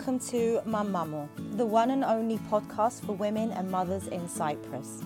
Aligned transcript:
Welcome 0.00 0.18
to 0.30 0.62
Mamamo, 0.64 1.28
the 1.58 1.66
one 1.66 1.90
and 1.90 2.04
only 2.04 2.38
podcast 2.50 3.04
for 3.04 3.12
women 3.12 3.50
and 3.50 3.70
mothers 3.70 4.06
in 4.06 4.30
Cyprus. 4.30 5.02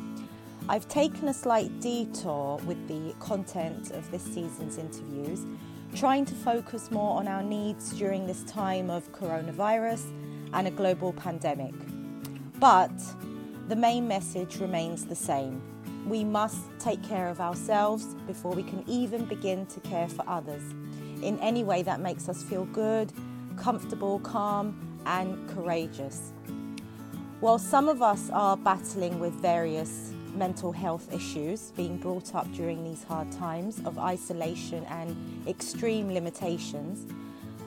I've 0.69 0.87
taken 0.87 1.27
a 1.27 1.35
slight 1.35 1.81
detour 1.81 2.59
with 2.59 2.87
the 2.87 3.13
content 3.19 3.91
of 3.91 4.09
this 4.13 4.23
season's 4.23 4.79
interviews, 4.79 5.47
trying 5.97 6.25
to 6.27 6.35
focus 6.37 6.93
more 6.93 7.19
on 7.19 7.27
our 7.27 7.43
needs 7.43 7.91
during 7.99 8.29
this 8.29 8.45
time 8.45 8.89
of 8.89 9.11
coronavirus 9.11 10.13
and 10.53 10.69
a 10.69 10.71
global 10.71 11.13
pandemic. 11.13 11.75
But 12.61 12.93
the 13.67 13.75
main 13.75 14.07
message 14.07 14.59
remains 14.59 15.07
the 15.07 15.17
same. 15.17 15.61
We 16.07 16.23
must 16.23 16.61
take 16.79 17.03
care 17.03 17.29
of 17.29 17.41
ourselves 17.41 18.15
before 18.29 18.53
we 18.53 18.63
can 18.63 18.85
even 18.87 19.25
begin 19.25 19.67
to 19.67 19.81
care 19.81 20.09
for 20.09 20.25
others 20.29 20.63
in 21.21 21.37
any 21.41 21.65
way 21.65 21.83
that 21.83 21.99
makes 21.99 22.29
us 22.29 22.45
feel 22.45 22.67
good, 22.67 23.13
comfortable, 23.57 24.19
calm, 24.21 24.84
and 25.07 25.49
courageous. 25.51 26.33
While 27.41 27.59
some 27.59 27.89
of 27.89 28.03
us 28.03 28.31
are 28.31 28.57
battling 28.57 29.21
with 29.21 29.35
various 29.35 30.13
mental 30.35 30.73
health 30.73 31.13
issues 31.13 31.73
being 31.77 31.97
brought 31.97 32.35
up 32.35 32.51
during 32.53 32.83
these 32.83 33.05
hard 33.05 33.31
times 33.33 33.81
of 33.85 33.99
isolation 33.99 34.85
and 34.85 35.17
extreme 35.47 36.13
limitations, 36.13 37.07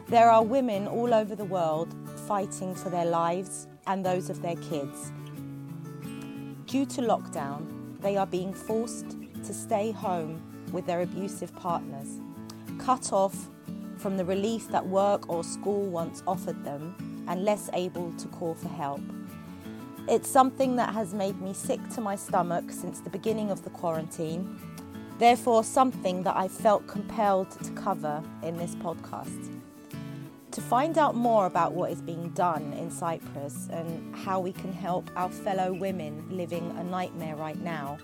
there 0.08 0.30
are 0.30 0.44
women 0.44 0.88
all 0.88 1.14
over 1.14 1.36
the 1.36 1.46
world 1.46 1.94
fighting 2.28 2.74
for 2.74 2.90
their 2.90 3.06
lives 3.06 3.68
and 3.88 4.06
those 4.06 4.30
of 4.30 4.42
their 4.42 4.56
kids. 4.56 5.12
Due 6.66 6.86
to 6.86 7.02
lockdown, 7.02 7.66
they 8.02 8.18
are 8.18 8.28
being 8.28 8.54
forced 8.54 9.18
to 9.46 9.54
stay 9.54 9.92
home 9.92 10.42
with 10.72 10.86
their 10.86 11.02
abusive 11.02 11.56
partners, 11.56 12.20
cut 12.80 13.14
off 13.14 13.50
from 13.98 14.18
the 14.18 14.26
relief 14.26 14.68
that 14.70 14.86
work 14.86 15.30
or 15.30 15.44
school 15.44 15.86
once 15.86 16.24
offered 16.28 16.64
them, 16.64 16.96
and 17.28 17.44
less 17.44 17.70
able 17.74 18.12
to 18.14 18.28
call 18.28 18.54
for 18.56 18.70
help. 18.70 19.02
It's 20.08 20.30
something 20.30 20.78
that 20.78 20.94
has 20.94 21.14
made 21.14 21.42
me 21.42 21.54
sick 21.54 21.82
to 21.96 22.02
my 22.02 22.16
stomach 22.16 22.72
since 22.72 23.02
the 23.02 23.10
beginning 23.10 23.52
of 23.52 23.64
the 23.64 23.70
quarantine, 23.72 24.58
therefore, 25.20 25.64
something 25.64 26.24
that 26.24 26.38
I 26.38 26.48
felt 26.48 26.88
compelled 26.88 27.52
to 27.52 27.72
cover 27.72 28.24
in 28.42 28.58
this 28.58 28.76
podcast. 28.76 29.52
To 30.52 30.62
find 30.62 30.98
out 30.98 31.16
more 31.16 31.46
about 31.46 31.74
what 31.74 31.92
is 31.92 32.02
being 32.02 32.30
done 32.30 32.74
in 32.74 32.90
Cyprus 32.90 33.68
and 33.70 34.16
how 34.16 34.40
we 34.40 34.54
can 34.54 34.72
help 34.72 35.12
our 35.16 35.30
fellow 35.30 35.74
women 35.74 36.26
living 36.32 36.74
a 36.80 36.84
nightmare 36.84 37.36
right 37.36 37.62
now, 37.62 37.98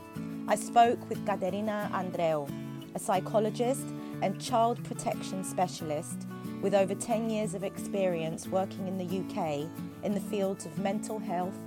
I 0.47 0.55
spoke 0.55 1.09
with 1.09 1.25
Katerina 1.25 1.89
Andreou, 1.93 2.49
a 2.93 2.99
psychologist 2.99 3.87
and 4.21 4.39
child 4.41 4.83
protection 4.83 5.43
specialist 5.43 6.27
with 6.63 6.73
over 6.73 6.95
10 6.95 7.29
years 7.29 7.53
of 7.53 7.63
experience 7.63 8.47
working 8.47 8.87
in 8.87 8.97
the 8.97 9.19
UK 9.19 9.69
in 10.03 10.13
the 10.13 10.19
fields 10.21 10.65
of 10.65 10.75
mental 10.79 11.19
health, 11.19 11.57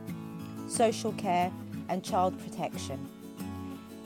social 0.66 1.12
care, 1.12 1.52
and 1.90 2.02
child 2.02 2.36
protection. 2.40 3.08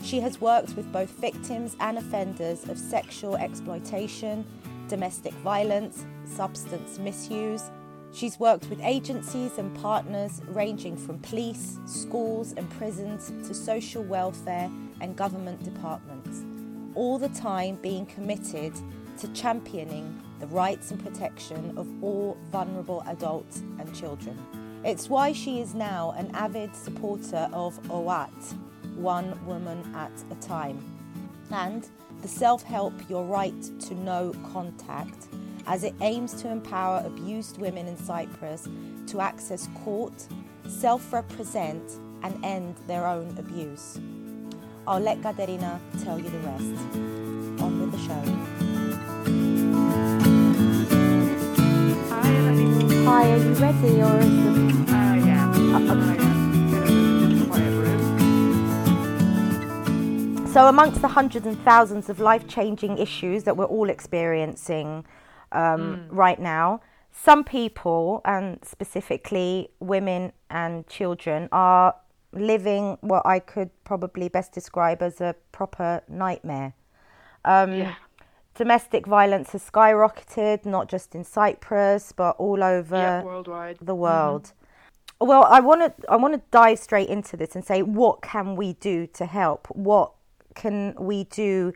She 0.02 0.18
has 0.20 0.40
worked 0.40 0.74
with 0.74 0.92
both 0.92 1.10
victims 1.10 1.76
and 1.78 1.96
offenders 1.96 2.68
of 2.68 2.76
sexual 2.76 3.36
exploitation, 3.36 4.44
domestic 4.88 5.32
violence, 5.34 6.04
substance 6.24 6.98
misuse. 6.98 7.70
She's 8.12 8.40
worked 8.40 8.68
with 8.68 8.80
agencies 8.82 9.58
and 9.58 9.74
partners 9.76 10.42
ranging 10.48 10.96
from 10.96 11.20
police, 11.20 11.78
schools, 11.86 12.52
and 12.56 12.68
prisons 12.70 13.32
to 13.46 13.54
social 13.54 14.02
welfare 14.02 14.68
and 15.00 15.14
government 15.14 15.62
departments, 15.62 16.42
all 16.96 17.16
the 17.16 17.28
time 17.28 17.76
being 17.76 18.06
committed 18.06 18.72
to 19.18 19.28
championing 19.28 20.20
the 20.40 20.46
rights 20.48 20.90
and 20.90 21.04
protection 21.04 21.76
of 21.76 21.86
all 22.02 22.36
vulnerable 22.50 23.02
adults 23.06 23.58
and 23.78 23.94
children. 23.94 24.38
It's 24.84 25.08
why 25.10 25.32
she 25.32 25.60
is 25.60 25.74
now 25.74 26.14
an 26.16 26.30
avid 26.34 26.74
supporter 26.74 27.48
of 27.52 27.78
OAT, 27.90 28.32
One 28.96 29.38
Woman 29.46 29.94
at 29.94 30.12
a 30.30 30.34
Time, 30.36 30.82
and 31.50 31.86
the 32.22 32.28
self 32.28 32.62
help 32.62 32.94
Your 33.08 33.24
Right 33.24 33.62
to 33.80 33.94
Know 33.94 34.34
contact, 34.52 35.28
as 35.66 35.84
it 35.84 35.94
aims 36.00 36.32
to 36.42 36.50
empower 36.50 37.02
abused 37.04 37.58
women 37.58 37.86
in 37.86 37.96
Cyprus 37.98 38.68
to 39.08 39.20
access 39.20 39.68
court, 39.84 40.26
self 40.66 41.12
represent, 41.12 41.98
and 42.22 42.42
end 42.44 42.76
their 42.86 43.06
own 43.06 43.36
abuse. 43.38 44.00
I'll 44.86 45.00
let 45.00 45.22
Katerina 45.22 45.78
tell 46.02 46.18
you 46.18 46.30
the 46.30 46.38
rest. 46.38 46.62
On 47.62 47.80
with 47.80 47.92
the 47.92 47.98
show. 47.98 49.59
Hi, 53.12 53.26
are 53.32 53.38
you 53.38 53.52
ready 53.54 54.02
or 54.02 54.20
is 54.20 54.28
the... 54.30 54.50
Uh, 54.88 55.14
yeah. 55.14 55.50
Uh, 55.50 55.80
I 55.90 56.14
am. 56.20 56.70
Get 56.70 56.84
a 57.42 57.44
quiet 57.48 57.74
room. 60.36 60.46
So, 60.46 60.68
amongst 60.68 61.02
the 61.02 61.08
hundreds 61.08 61.44
and 61.44 61.60
thousands 61.64 62.08
of 62.08 62.20
life 62.20 62.46
changing 62.46 62.98
issues 62.98 63.42
that 63.42 63.56
we're 63.56 63.64
all 63.64 63.90
experiencing 63.90 65.04
um, 65.50 66.06
right 66.08 66.38
now, 66.38 66.82
some 67.10 67.42
people, 67.42 68.20
and 68.24 68.64
specifically 68.64 69.70
women 69.80 70.30
and 70.48 70.86
children, 70.86 71.48
are 71.50 71.96
living 72.32 72.96
what 73.00 73.26
I 73.26 73.40
could 73.40 73.70
probably 73.82 74.28
best 74.28 74.52
describe 74.52 75.02
as 75.02 75.20
a 75.20 75.34
proper 75.50 76.02
nightmare. 76.08 76.74
Um, 77.44 77.72
Yeah. 77.72 77.94
Domestic 78.60 79.06
violence 79.06 79.52
has 79.52 79.62
skyrocketed, 79.70 80.66
not 80.66 80.86
just 80.86 81.14
in 81.14 81.24
Cyprus, 81.24 82.12
but 82.12 82.36
all 82.36 82.62
over 82.62 82.94
yeah, 82.94 83.22
worldwide. 83.22 83.78
the 83.80 83.94
world. 83.94 84.52
Well, 85.18 85.44
I 85.44 85.60
want 85.60 85.80
to 85.80 86.10
I 86.10 86.16
want 86.16 86.34
to 86.34 86.42
dive 86.50 86.78
straight 86.78 87.08
into 87.08 87.38
this 87.38 87.54
and 87.56 87.64
say 87.64 87.80
what 87.80 88.20
can 88.20 88.56
we 88.56 88.74
do 88.74 89.06
to 89.14 89.24
help? 89.24 89.66
What 89.70 90.12
can 90.54 90.94
we 90.98 91.24
do 91.24 91.72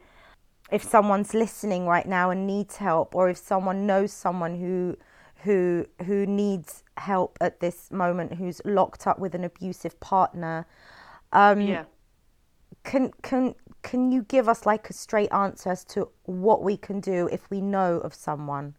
if 0.70 0.82
someone's 0.82 1.32
listening 1.32 1.86
right 1.86 2.06
now 2.06 2.28
and 2.28 2.46
needs 2.46 2.76
help 2.76 3.14
or 3.14 3.30
if 3.30 3.38
someone 3.38 3.86
knows 3.86 4.12
someone 4.12 4.58
who 4.60 4.98
who 5.36 5.86
who 6.04 6.26
needs 6.26 6.84
help 6.98 7.38
at 7.40 7.60
this 7.60 7.90
moment 7.90 8.34
who's 8.34 8.60
locked 8.66 9.06
up 9.06 9.18
with 9.18 9.34
an 9.34 9.44
abusive 9.44 9.98
partner 10.00 10.66
um 11.32 11.62
Yeah. 11.62 11.84
can 12.82 13.10
can 13.22 13.54
can 13.84 14.10
you 14.10 14.22
give 14.22 14.48
us 14.48 14.66
like 14.66 14.90
a 14.90 14.92
straight 14.92 15.30
answer 15.30 15.70
as 15.70 15.84
to 15.84 16.08
what 16.24 16.62
we 16.62 16.76
can 16.76 16.98
do 17.00 17.28
if 17.30 17.48
we 17.50 17.60
know 17.60 17.98
of 17.98 18.12
someone 18.14 18.74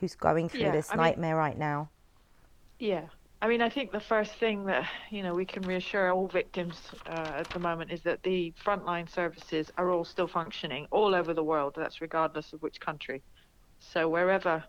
who's 0.00 0.14
going 0.14 0.48
through 0.50 0.60
Yeah, 0.60 0.72
this 0.72 0.90
I 0.90 0.96
mean- 0.96 1.04
nightmare 1.04 1.36
right 1.36 1.56
now 1.56 1.88
Yeah. 2.78 3.06
I 3.42 3.46
mean, 3.46 3.60
I 3.60 3.68
think 3.68 3.92
the 3.92 4.00
first 4.00 4.32
thing 4.36 4.64
that, 4.66 4.88
you 5.10 5.22
know, 5.22 5.34
we 5.34 5.44
can 5.44 5.62
reassure 5.64 6.10
all 6.10 6.28
victims 6.28 6.76
uh, 7.06 7.32
at 7.42 7.50
the 7.50 7.58
moment 7.58 7.92
is 7.92 8.00
that 8.02 8.22
the 8.22 8.54
frontline 8.64 9.06
services 9.08 9.70
are 9.76 9.90
all 9.90 10.04
still 10.04 10.26
functioning 10.26 10.86
all 10.90 11.14
over 11.14 11.34
the 11.34 11.44
world. 11.44 11.74
That's 11.76 12.00
regardless 12.00 12.54
of 12.54 12.62
which 12.62 12.80
country. 12.80 13.22
So 13.80 14.08
wherever 14.08 14.64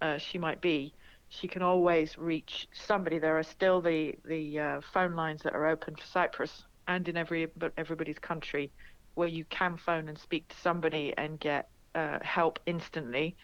uh, 0.00 0.18
she 0.18 0.38
might 0.38 0.60
be, 0.60 0.94
she 1.30 1.48
can 1.48 1.62
always 1.62 2.16
reach 2.16 2.68
somebody. 2.72 3.18
There 3.18 3.36
are 3.36 3.42
still 3.42 3.80
the, 3.80 4.14
the 4.24 4.60
uh, 4.60 4.80
phone 4.92 5.16
lines 5.16 5.42
that 5.42 5.54
are 5.54 5.66
open 5.66 5.96
for 5.96 6.06
Cyprus 6.06 6.62
and 6.86 7.08
in 7.08 7.16
every 7.16 7.46
but 7.56 7.72
everybody's 7.76 8.18
country 8.18 8.70
where 9.14 9.28
you 9.28 9.44
can 9.50 9.76
phone 9.76 10.08
and 10.08 10.18
speak 10.18 10.48
to 10.48 10.56
somebody 10.56 11.12
and 11.16 11.38
get 11.40 11.68
uh, 11.94 12.18
help 12.22 12.58
instantly. 12.66 13.36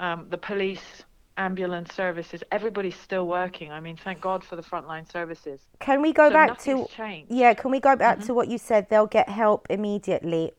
Um, 0.00 0.26
the 0.30 0.38
police, 0.38 1.04
ambulance 1.36 1.94
services, 1.94 2.42
everybody's 2.50 2.96
still 2.96 3.26
working. 3.26 3.70
I 3.70 3.80
mean, 3.80 3.96
thank 3.96 4.20
God 4.20 4.42
for 4.44 4.56
the 4.56 4.62
frontline 4.62 5.10
services. 5.10 5.60
Can 5.80 6.02
we 6.02 6.12
go 6.12 6.28
So 6.28 6.34
back 6.34 6.58
to 6.62 6.86
changed. 6.86 7.30
yeah? 7.30 7.54
Can 7.54 7.70
we 7.70 7.80
go 7.80 7.94
back 7.96 8.20
to 8.20 8.34
what 8.34 8.48
you 8.48 8.58
said? 8.58 8.88
They'll 8.90 9.06
get 9.06 9.28
help 9.28 9.66
immediately. 9.70 10.52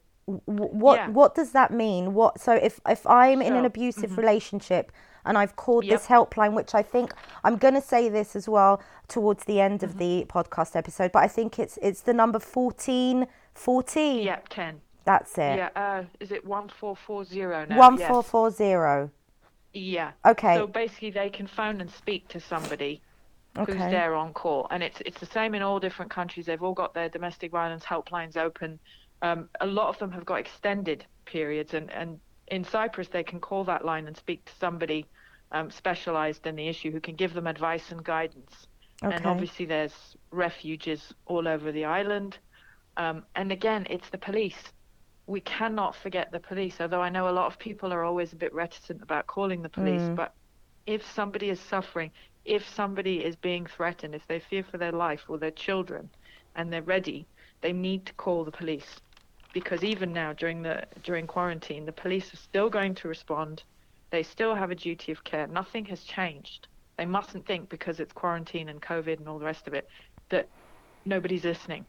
What 0.46 0.96
Yeah. 0.96 1.10
what 1.10 1.36
does 1.36 1.52
that 1.52 1.72
mean? 1.72 2.14
What 2.14 2.40
so 2.40 2.54
if 2.54 2.80
if 2.88 3.06
I'm 3.06 3.42
in 3.42 3.56
an 3.56 3.66
abusive 3.66 4.18
relationship 4.18 4.90
and 5.26 5.38
I've 5.38 5.56
called 5.58 5.84
this 5.86 6.08
helpline, 6.08 6.54
which 6.54 6.74
I 6.74 6.82
think 6.82 7.14
I'm 7.44 7.58
going 7.58 7.74
to 7.74 7.82
say 7.82 8.08
this 8.08 8.34
as 8.36 8.48
well 8.48 8.82
towards 9.10 9.44
the 9.44 9.60
end 9.60 9.84
of 9.84 9.98
the 9.98 10.26
podcast 10.30 10.78
episode, 10.78 11.12
but 11.12 11.24
I 11.24 11.28
think 11.28 11.60
it's 11.60 11.78
it's 11.82 12.02
the 12.02 12.14
number 12.14 12.40
14 12.40 13.28
14. 13.56 14.24
Yeah, 14.24 14.40
10. 14.50 14.82
That's 15.06 15.38
it. 15.38 15.58
Yeah, 15.58 15.70
uh, 15.76 16.04
is 16.20 16.32
it 16.32 16.46
1440 16.46 17.70
now? 17.70 17.78
One 17.78 17.98
Yes. 17.98 18.08
four 18.08 18.24
four 18.24 18.52
zero. 18.52 19.12
Yeah. 19.74 20.12
Okay. 20.26 20.56
So 20.56 20.68
basically, 20.68 21.12
they 21.12 21.30
can 21.30 21.48
phone 21.48 21.82
and 21.82 21.92
speak 21.92 22.28
to 22.30 22.40
somebody 22.40 23.02
who's 23.56 23.76
there 23.76 24.16
on 24.16 24.34
call, 24.34 24.68
and 24.72 24.82
it's 24.82 25.02
it's 25.06 25.20
the 25.20 25.26
same 25.26 25.56
in 25.56 25.62
all 25.62 25.80
different 25.80 26.10
countries. 26.10 26.46
They've 26.46 26.64
all 26.64 26.74
got 26.74 26.94
their 26.94 27.10
domestic 27.10 27.52
violence 27.52 27.84
helplines 27.84 28.38
open. 28.38 28.80
Um, 29.22 29.50
a 29.62 29.66
lot 29.66 29.90
of 29.90 29.98
them 30.00 30.12
have 30.12 30.26
got 30.26 30.36
extended 30.36 31.06
periods, 31.26 31.74
and 31.74 31.92
and 31.92 32.20
in 32.48 32.64
Cyprus 32.64 33.10
they 33.10 33.24
can 33.24 33.40
call 33.40 33.64
that 33.66 33.84
line 33.84 34.08
and 34.08 34.16
speak 34.16 34.46
to 34.46 34.54
somebody 34.60 35.06
um, 35.52 35.70
specialised 35.70 36.48
in 36.48 36.56
the 36.56 36.68
issue 36.68 36.92
who 36.92 37.00
can 37.02 37.16
give 37.16 37.34
them 37.34 37.48
advice 37.48 37.92
and 37.92 38.04
guidance. 38.04 38.68
Okay. 39.04 39.16
And 39.16 39.26
obviously, 39.26 39.66
there's 39.66 40.16
refuges 40.32 41.14
all 41.26 41.48
over 41.48 41.72
the 41.72 41.84
island. 41.86 42.38
Um, 42.98 43.24
and 43.36 43.52
again, 43.52 43.88
it's 43.90 44.10
the 44.10 44.18
police. 44.18 44.72
We 45.26 45.42
cannot 45.42 45.96
forget 45.96 46.32
the 46.32 46.40
police. 46.40 46.80
Although 46.80 47.02
I 47.02 47.10
know 47.10 47.30
a 47.30 47.32
lot 47.32 47.48
of 47.48 47.58
people 47.58 47.94
are 47.94 48.04
always 48.04 48.34
a 48.34 48.36
bit 48.36 48.54
reticent 48.54 49.02
about 49.02 49.28
calling 49.28 49.62
the 49.62 49.70
police, 49.70 50.02
Mm. 50.02 50.16
but 50.16 50.34
if 50.86 51.06
somebody 51.06 51.50
is 51.50 51.60
suffering, 51.60 52.12
if 52.46 52.68
somebody 52.68 53.24
is 53.24 53.36
being 53.38 53.66
threatened, 53.66 54.14
if 54.14 54.28
they 54.28 54.40
fear 54.40 54.64
for 54.64 54.78
their 54.78 54.92
life 54.92 55.30
or 55.30 55.38
their 55.38 55.52
children, 55.52 56.10
and 56.56 56.72
they're 56.72 56.82
ready, 56.82 57.26
they 57.62 57.72
need 57.72 58.06
to 58.06 58.14
call 58.14 58.44
the 58.44 58.52
police 58.52 59.02
because 59.54 59.84
even 59.84 60.12
now 60.12 60.34
during 60.34 60.62
the 60.64 60.84
during 61.04 61.28
quarantine, 61.28 61.86
the 61.86 61.92
police 61.92 62.34
are 62.34 62.38
still 62.38 62.70
going 62.70 62.96
to 62.96 63.08
respond. 63.08 63.64
They 64.10 64.24
still 64.24 64.56
have 64.56 64.72
a 64.72 64.76
duty 64.76 65.12
of 65.12 65.24
care. 65.24 65.48
Nothing 65.48 65.86
has 65.86 66.04
changed. 66.04 66.68
They 66.98 67.06
mustn't 67.06 67.46
think 67.46 67.70
because 67.70 68.00
it's 68.00 68.14
quarantine 68.14 68.70
and 68.70 68.82
COVID 68.82 69.18
and 69.20 69.28
all 69.28 69.40
the 69.40 69.46
rest 69.46 69.68
of 69.68 69.74
it 69.74 69.88
that 70.30 70.48
nobody's 71.06 71.44
listening. 71.44 71.86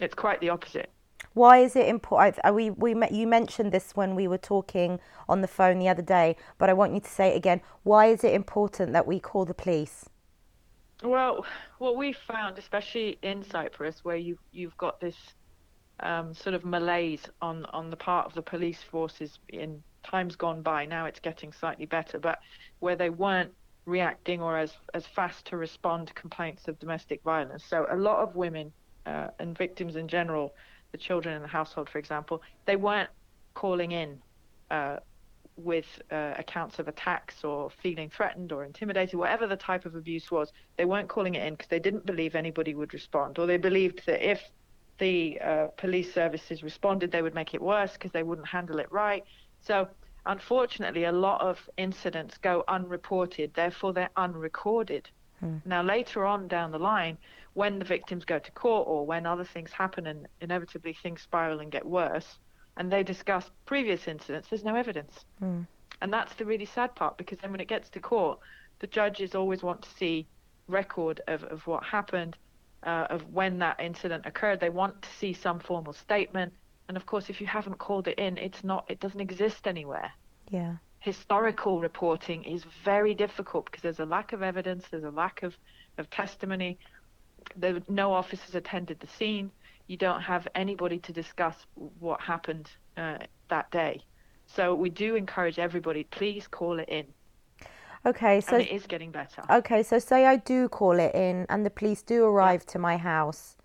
It's 0.00 0.14
quite 0.14 0.40
the 0.40 0.50
opposite. 0.50 0.90
Why 1.34 1.58
is 1.58 1.76
it 1.76 1.86
important? 1.86 2.54
We 2.54 2.70
we 2.70 2.96
you 3.10 3.26
mentioned 3.26 3.72
this 3.72 3.94
when 3.94 4.14
we 4.14 4.26
were 4.26 4.38
talking 4.38 4.98
on 5.28 5.40
the 5.40 5.48
phone 5.48 5.78
the 5.78 5.88
other 5.88 6.02
day, 6.02 6.36
but 6.58 6.68
I 6.68 6.72
want 6.72 6.94
you 6.94 7.00
to 7.00 7.08
say 7.08 7.28
it 7.28 7.36
again. 7.36 7.60
Why 7.82 8.06
is 8.06 8.24
it 8.24 8.32
important 8.32 8.92
that 8.92 9.06
we 9.06 9.20
call 9.20 9.44
the 9.44 9.54
police? 9.54 10.08
Well, 11.02 11.46
what 11.78 11.96
we 11.96 12.12
found, 12.12 12.58
especially 12.58 13.18
in 13.22 13.44
Cyprus, 13.44 14.04
where 14.04 14.16
you 14.16 14.38
you've 14.50 14.76
got 14.76 15.00
this 15.00 15.16
um, 16.00 16.34
sort 16.34 16.54
of 16.54 16.64
malaise 16.64 17.22
on 17.40 17.64
on 17.66 17.90
the 17.90 17.96
part 17.96 18.26
of 18.26 18.34
the 18.34 18.42
police 18.42 18.82
forces 18.82 19.38
in 19.48 19.82
times 20.02 20.34
gone 20.34 20.62
by. 20.62 20.86
Now 20.86 21.06
it's 21.06 21.20
getting 21.20 21.52
slightly 21.52 21.86
better, 21.86 22.18
but 22.18 22.40
where 22.80 22.96
they 22.96 23.10
weren't 23.10 23.52
reacting 23.84 24.42
or 24.42 24.58
as 24.58 24.72
as 24.94 25.06
fast 25.06 25.44
to 25.46 25.56
respond 25.56 26.08
to 26.08 26.14
complaints 26.14 26.68
of 26.68 26.78
domestic 26.78 27.22
violence. 27.22 27.64
So 27.64 27.86
a 27.90 27.96
lot 27.96 28.18
of 28.18 28.34
women 28.34 28.72
uh, 29.06 29.28
and 29.38 29.56
victims 29.56 29.96
in 29.96 30.08
general, 30.08 30.54
the 30.92 30.98
children 30.98 31.34
in 31.34 31.42
the 31.42 31.48
household, 31.48 31.88
for 31.88 31.98
example, 31.98 32.42
they 32.66 32.76
weren't 32.76 33.10
calling 33.54 33.92
in. 33.92 34.18
Uh, 34.70 34.98
with 35.58 35.86
uh, 36.12 36.34
accounts 36.38 36.78
of 36.78 36.88
attacks 36.88 37.42
or 37.44 37.68
feeling 37.82 38.08
threatened 38.08 38.52
or 38.52 38.64
intimidated, 38.64 39.18
whatever 39.18 39.46
the 39.46 39.56
type 39.56 39.84
of 39.84 39.94
abuse 39.94 40.30
was, 40.30 40.52
they 40.76 40.84
weren't 40.84 41.08
calling 41.08 41.34
it 41.34 41.44
in 41.44 41.54
because 41.54 41.68
they 41.68 41.80
didn't 41.80 42.06
believe 42.06 42.34
anybody 42.34 42.74
would 42.74 42.94
respond, 42.94 43.38
or 43.38 43.46
they 43.46 43.56
believed 43.56 44.02
that 44.06 44.22
if 44.22 44.40
the 44.98 45.40
uh, 45.40 45.66
police 45.76 46.12
services 46.12 46.62
responded, 46.62 47.10
they 47.10 47.22
would 47.22 47.34
make 47.34 47.54
it 47.54 47.62
worse 47.62 47.92
because 47.92 48.12
they 48.12 48.22
wouldn't 48.22 48.48
handle 48.48 48.78
it 48.78 48.90
right. 48.90 49.24
So, 49.60 49.88
unfortunately, 50.26 51.04
a 51.04 51.12
lot 51.12 51.40
of 51.40 51.68
incidents 51.76 52.38
go 52.38 52.64
unreported, 52.68 53.52
therefore, 53.54 53.92
they're 53.92 54.10
unrecorded. 54.16 55.08
Hmm. 55.40 55.56
Now, 55.64 55.82
later 55.82 56.24
on 56.24 56.48
down 56.48 56.70
the 56.70 56.78
line, 56.78 57.18
when 57.54 57.78
the 57.78 57.84
victims 57.84 58.24
go 58.24 58.38
to 58.38 58.50
court 58.52 58.86
or 58.88 59.06
when 59.06 59.26
other 59.26 59.44
things 59.44 59.72
happen 59.72 60.06
and 60.06 60.26
inevitably 60.40 60.92
things 60.92 61.22
spiral 61.22 61.60
and 61.60 61.70
get 61.72 61.84
worse, 61.84 62.38
and 62.76 62.90
they 62.90 63.02
discuss 63.02 63.50
previous 63.66 64.06
incidents, 64.06 64.48
there's 64.48 64.64
no 64.64 64.76
evidence. 64.76 65.24
Hmm. 65.38 65.62
And 66.00 66.12
that's 66.12 66.34
the 66.34 66.44
really 66.44 66.64
sad 66.64 66.94
part 66.94 67.18
because 67.18 67.38
then 67.38 67.50
when 67.50 67.60
it 67.60 67.68
gets 67.68 67.88
to 67.90 68.00
court, 68.00 68.38
the 68.78 68.86
judges 68.86 69.34
always 69.34 69.62
want 69.62 69.82
to 69.82 69.90
see 69.90 70.26
record 70.68 71.20
of, 71.26 71.42
of 71.44 71.66
what 71.66 71.82
happened 71.82 72.36
uh, 72.84 73.06
of 73.10 73.32
when 73.32 73.58
that 73.58 73.80
incident 73.80 74.24
occurred. 74.26 74.60
They 74.60 74.70
want 74.70 75.02
to 75.02 75.08
see 75.18 75.32
some 75.32 75.58
formal 75.58 75.92
statement. 75.92 76.52
And 76.88 76.96
of 76.96 77.06
course, 77.06 77.28
if 77.28 77.40
you 77.40 77.46
haven't 77.46 77.78
called 77.78 78.08
it 78.08 78.18
in, 78.18 78.38
it's 78.38 78.64
not. 78.64 78.84
It 78.88 79.00
doesn't 79.00 79.20
exist 79.20 79.66
anywhere. 79.66 80.12
Yeah. 80.50 80.76
Historical 81.00 81.80
reporting 81.80 82.44
is 82.44 82.64
very 82.84 83.14
difficult 83.14 83.66
because 83.66 83.82
there's 83.82 84.00
a 84.00 84.04
lack 84.04 84.32
of 84.32 84.42
evidence. 84.42 84.86
There's 84.90 85.04
a 85.04 85.10
lack 85.10 85.42
of 85.42 85.56
of 85.98 86.08
testimony. 86.10 86.78
There, 87.56 87.80
no 87.88 88.12
officers 88.12 88.54
attended 88.54 89.00
the 89.00 89.06
scene. 89.06 89.50
You 89.86 89.96
don't 89.96 90.20
have 90.20 90.46
anybody 90.54 90.98
to 90.98 91.12
discuss 91.12 91.56
what 91.98 92.20
happened 92.20 92.70
uh, 92.96 93.18
that 93.48 93.70
day. 93.70 94.02
So 94.46 94.74
we 94.74 94.90
do 94.90 95.14
encourage 95.14 95.58
everybody, 95.58 96.04
please 96.04 96.46
call 96.46 96.78
it 96.78 96.88
in. 96.88 97.06
Okay, 98.06 98.40
so 98.40 98.56
and 98.56 98.62
it 98.62 98.70
is 98.70 98.86
getting 98.86 99.10
better. 99.10 99.42
Okay, 99.50 99.82
so 99.82 99.98
say 99.98 100.24
I 100.26 100.36
do 100.36 100.68
call 100.68 100.98
it 100.98 101.14
in, 101.14 101.46
and 101.48 101.66
the 101.66 101.70
police 101.70 102.02
do 102.02 102.24
arrive 102.24 102.62
yeah. 102.66 102.72
to 102.72 102.78
my 102.78 102.96
house. 102.96 103.56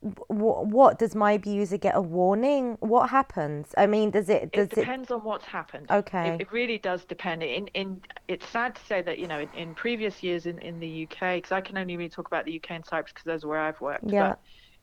What, 0.00 0.66
what 0.66 0.98
does 0.98 1.16
my 1.16 1.32
abuser 1.32 1.76
get 1.76 1.96
a 1.96 2.00
warning? 2.00 2.76
What 2.80 3.10
happens? 3.10 3.74
I 3.76 3.86
mean, 3.86 4.10
does 4.10 4.28
it? 4.28 4.52
Does 4.52 4.68
it 4.68 4.74
depends 4.76 5.10
it... 5.10 5.14
on 5.14 5.24
what's 5.24 5.44
happened. 5.44 5.90
Okay. 5.90 6.34
It, 6.34 6.42
it, 6.42 6.52
really 6.52 6.78
does 6.78 7.04
depend. 7.04 7.42
In 7.42 7.66
in 7.68 8.00
it's 8.28 8.46
sad 8.48 8.76
to 8.76 8.84
say 8.86 9.02
that 9.02 9.18
you 9.18 9.26
know 9.26 9.40
in, 9.40 9.48
in 9.56 9.74
previous 9.74 10.22
years 10.22 10.46
in 10.46 10.60
in 10.60 10.78
the 10.78 11.04
UK, 11.04 11.36
because 11.36 11.50
I 11.50 11.60
can 11.60 11.76
only 11.76 11.96
really 11.96 12.08
talk 12.08 12.28
about 12.28 12.44
the 12.44 12.56
UK 12.56 12.70
and 12.70 12.86
Cyprus 12.86 13.12
because 13.12 13.24
those 13.24 13.44
are 13.44 13.48
where 13.48 13.60
I've 13.60 13.80
worked. 13.80 14.04
Yeah. 14.08 14.36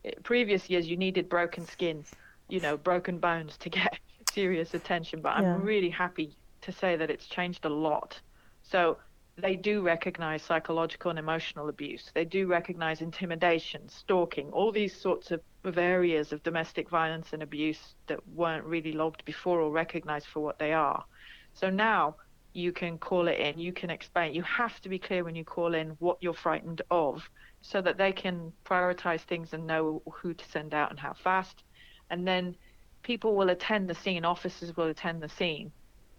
But 0.04 0.10
eh, 0.10 0.14
previous 0.22 0.68
years, 0.68 0.86
you 0.86 0.98
needed 0.98 1.30
broken 1.30 1.66
skin, 1.66 2.04
you 2.48 2.60
know, 2.60 2.76
broken 2.76 3.18
bones 3.18 3.56
to 3.58 3.70
get 3.70 3.98
serious 4.30 4.74
attention. 4.74 5.22
But 5.22 5.30
I'm 5.30 5.44
yeah. 5.44 5.58
really 5.62 5.90
happy 5.90 6.36
to 6.60 6.72
say 6.72 6.94
that 6.96 7.10
it's 7.10 7.26
changed 7.26 7.64
a 7.64 7.70
lot. 7.70 8.20
So 8.62 8.98
they 9.38 9.54
do 9.54 9.82
recognize 9.82 10.42
psychological 10.42 11.10
and 11.10 11.18
emotional 11.18 11.68
abuse. 11.68 12.10
They 12.14 12.24
do 12.24 12.46
recognize 12.46 13.02
intimidation, 13.02 13.88
stalking, 13.88 14.50
all 14.50 14.72
these 14.72 14.98
sorts 14.98 15.30
of, 15.30 15.42
of 15.64 15.76
areas 15.76 16.32
of 16.32 16.42
domestic 16.42 16.88
violence 16.88 17.32
and 17.32 17.42
abuse 17.42 17.94
that 18.06 18.26
weren't 18.28 18.64
really 18.64 18.92
logged 18.92 19.24
before 19.26 19.60
or 19.60 19.70
recognized 19.70 20.26
for 20.26 20.40
what 20.40 20.58
they 20.58 20.72
are. 20.72 21.04
So 21.52 21.68
now 21.68 22.16
you 22.54 22.72
can 22.72 22.96
call 22.96 23.28
it 23.28 23.38
in, 23.38 23.58
you 23.58 23.74
can 23.74 23.90
explain. 23.90 24.32
You 24.34 24.42
have 24.42 24.80
to 24.80 24.88
be 24.88 24.98
clear 24.98 25.22
when 25.22 25.36
you 25.36 25.44
call 25.44 25.74
in 25.74 25.90
what 25.98 26.16
you're 26.22 26.32
frightened 26.32 26.80
of 26.90 27.28
so 27.60 27.82
that 27.82 27.98
they 27.98 28.12
can 28.12 28.52
prioritize 28.64 29.20
things 29.20 29.52
and 29.52 29.66
know 29.66 30.00
who 30.10 30.32
to 30.32 30.44
send 30.46 30.72
out 30.72 30.90
and 30.90 30.98
how 30.98 31.12
fast. 31.12 31.62
And 32.08 32.26
then 32.26 32.56
people 33.02 33.36
will 33.36 33.50
attend 33.50 33.90
the 33.90 33.94
scene, 33.94 34.24
officers 34.24 34.74
will 34.78 34.86
attend 34.86 35.22
the 35.22 35.28
scene, 35.28 35.72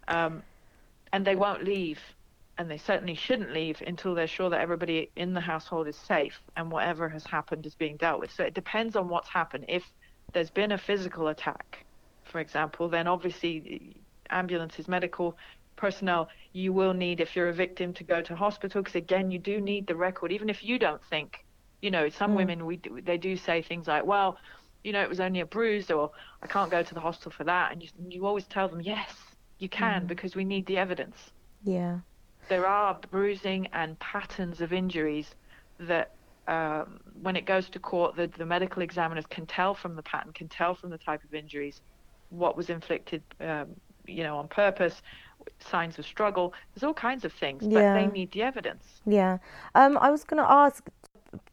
um, 0.06 0.42
and 1.12 1.26
they 1.26 1.34
won't 1.34 1.64
leave 1.64 1.98
and 2.58 2.68
they 2.68 2.76
certainly 2.76 3.14
shouldn't 3.14 3.52
leave 3.52 3.80
until 3.86 4.14
they're 4.14 4.26
sure 4.26 4.50
that 4.50 4.60
everybody 4.60 5.10
in 5.14 5.32
the 5.32 5.40
household 5.40 5.86
is 5.86 5.96
safe 5.96 6.40
and 6.56 6.70
whatever 6.70 7.08
has 7.08 7.24
happened 7.24 7.64
is 7.64 7.76
being 7.76 7.96
dealt 7.96 8.18
with. 8.18 8.32
So 8.32 8.42
it 8.42 8.52
depends 8.52 8.96
on 8.96 9.08
what's 9.08 9.28
happened. 9.28 9.66
If 9.68 9.84
there's 10.32 10.50
been 10.50 10.72
a 10.72 10.78
physical 10.78 11.28
attack, 11.28 11.86
for 12.24 12.40
example, 12.40 12.88
then 12.88 13.06
obviously 13.06 13.96
ambulances, 14.28 14.88
medical 14.88 15.36
personnel, 15.76 16.28
you 16.52 16.72
will 16.72 16.92
need, 16.92 17.20
if 17.20 17.36
you're 17.36 17.48
a 17.48 17.52
victim, 17.54 17.94
to 17.94 18.02
go 18.02 18.20
to 18.22 18.34
hospital 18.34 18.82
because 18.82 18.96
again, 18.96 19.30
you 19.30 19.38
do 19.38 19.60
need 19.60 19.86
the 19.86 19.94
record, 19.94 20.32
even 20.32 20.50
if 20.50 20.64
you 20.64 20.80
don't 20.80 21.02
think. 21.04 21.44
You 21.80 21.92
know, 21.92 22.08
some 22.08 22.32
mm. 22.32 22.38
women 22.38 22.66
we 22.66 22.78
do, 22.78 23.00
they 23.00 23.18
do 23.18 23.36
say 23.36 23.62
things 23.62 23.86
like, 23.86 24.04
"Well, 24.04 24.36
you 24.82 24.92
know, 24.92 25.00
it 25.00 25.08
was 25.08 25.20
only 25.20 25.38
a 25.38 25.46
bruise," 25.46 25.92
or 25.92 26.10
"I 26.42 26.48
can't 26.48 26.72
go 26.72 26.82
to 26.82 26.94
the 26.94 26.98
hospital 26.98 27.30
for 27.30 27.44
that," 27.44 27.70
and 27.70 27.80
you 27.80 27.88
you 28.08 28.26
always 28.26 28.48
tell 28.48 28.68
them, 28.68 28.80
"Yes, 28.80 29.14
you 29.60 29.68
can," 29.68 30.02
mm. 30.02 30.06
because 30.08 30.34
we 30.34 30.44
need 30.44 30.66
the 30.66 30.76
evidence. 30.76 31.30
Yeah 31.62 32.00
there 32.48 32.66
are 32.66 32.98
bruising 33.10 33.68
and 33.72 33.98
patterns 33.98 34.60
of 34.60 34.72
injuries 34.72 35.34
that 35.80 36.12
um, 36.46 37.00
when 37.22 37.36
it 37.36 37.44
goes 37.44 37.68
to 37.70 37.78
court, 37.78 38.16
the, 38.16 38.26
the 38.26 38.46
medical 38.46 38.82
examiners 38.82 39.26
can 39.26 39.46
tell 39.46 39.74
from 39.74 39.94
the 39.96 40.02
pattern, 40.02 40.32
can 40.32 40.48
tell 40.48 40.74
from 40.74 40.90
the 40.90 40.98
type 40.98 41.22
of 41.22 41.34
injuries 41.34 41.82
what 42.30 42.56
was 42.56 42.70
inflicted, 42.70 43.22
um, 43.40 43.68
you 44.06 44.22
know, 44.22 44.38
on 44.38 44.48
purpose, 44.48 45.02
signs 45.60 45.98
of 45.98 46.06
struggle. 46.06 46.54
There's 46.74 46.84
all 46.84 46.94
kinds 46.94 47.24
of 47.24 47.32
things, 47.32 47.66
but 47.66 47.94
they 47.94 48.06
need 48.06 48.32
the 48.32 48.42
evidence. 48.42 49.02
Yeah. 49.06 49.38
Um, 49.74 49.98
I 49.98 50.10
was 50.10 50.24
going 50.24 50.42
to 50.42 50.50
ask, 50.50 50.88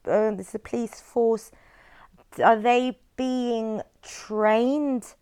uh, 0.05 0.31
this 0.31 0.51
the 0.51 0.59
police 0.59 1.01
force, 1.01 1.51
are 2.43 2.57
they 2.57 2.97
being 3.17 3.81
trained 4.01 5.13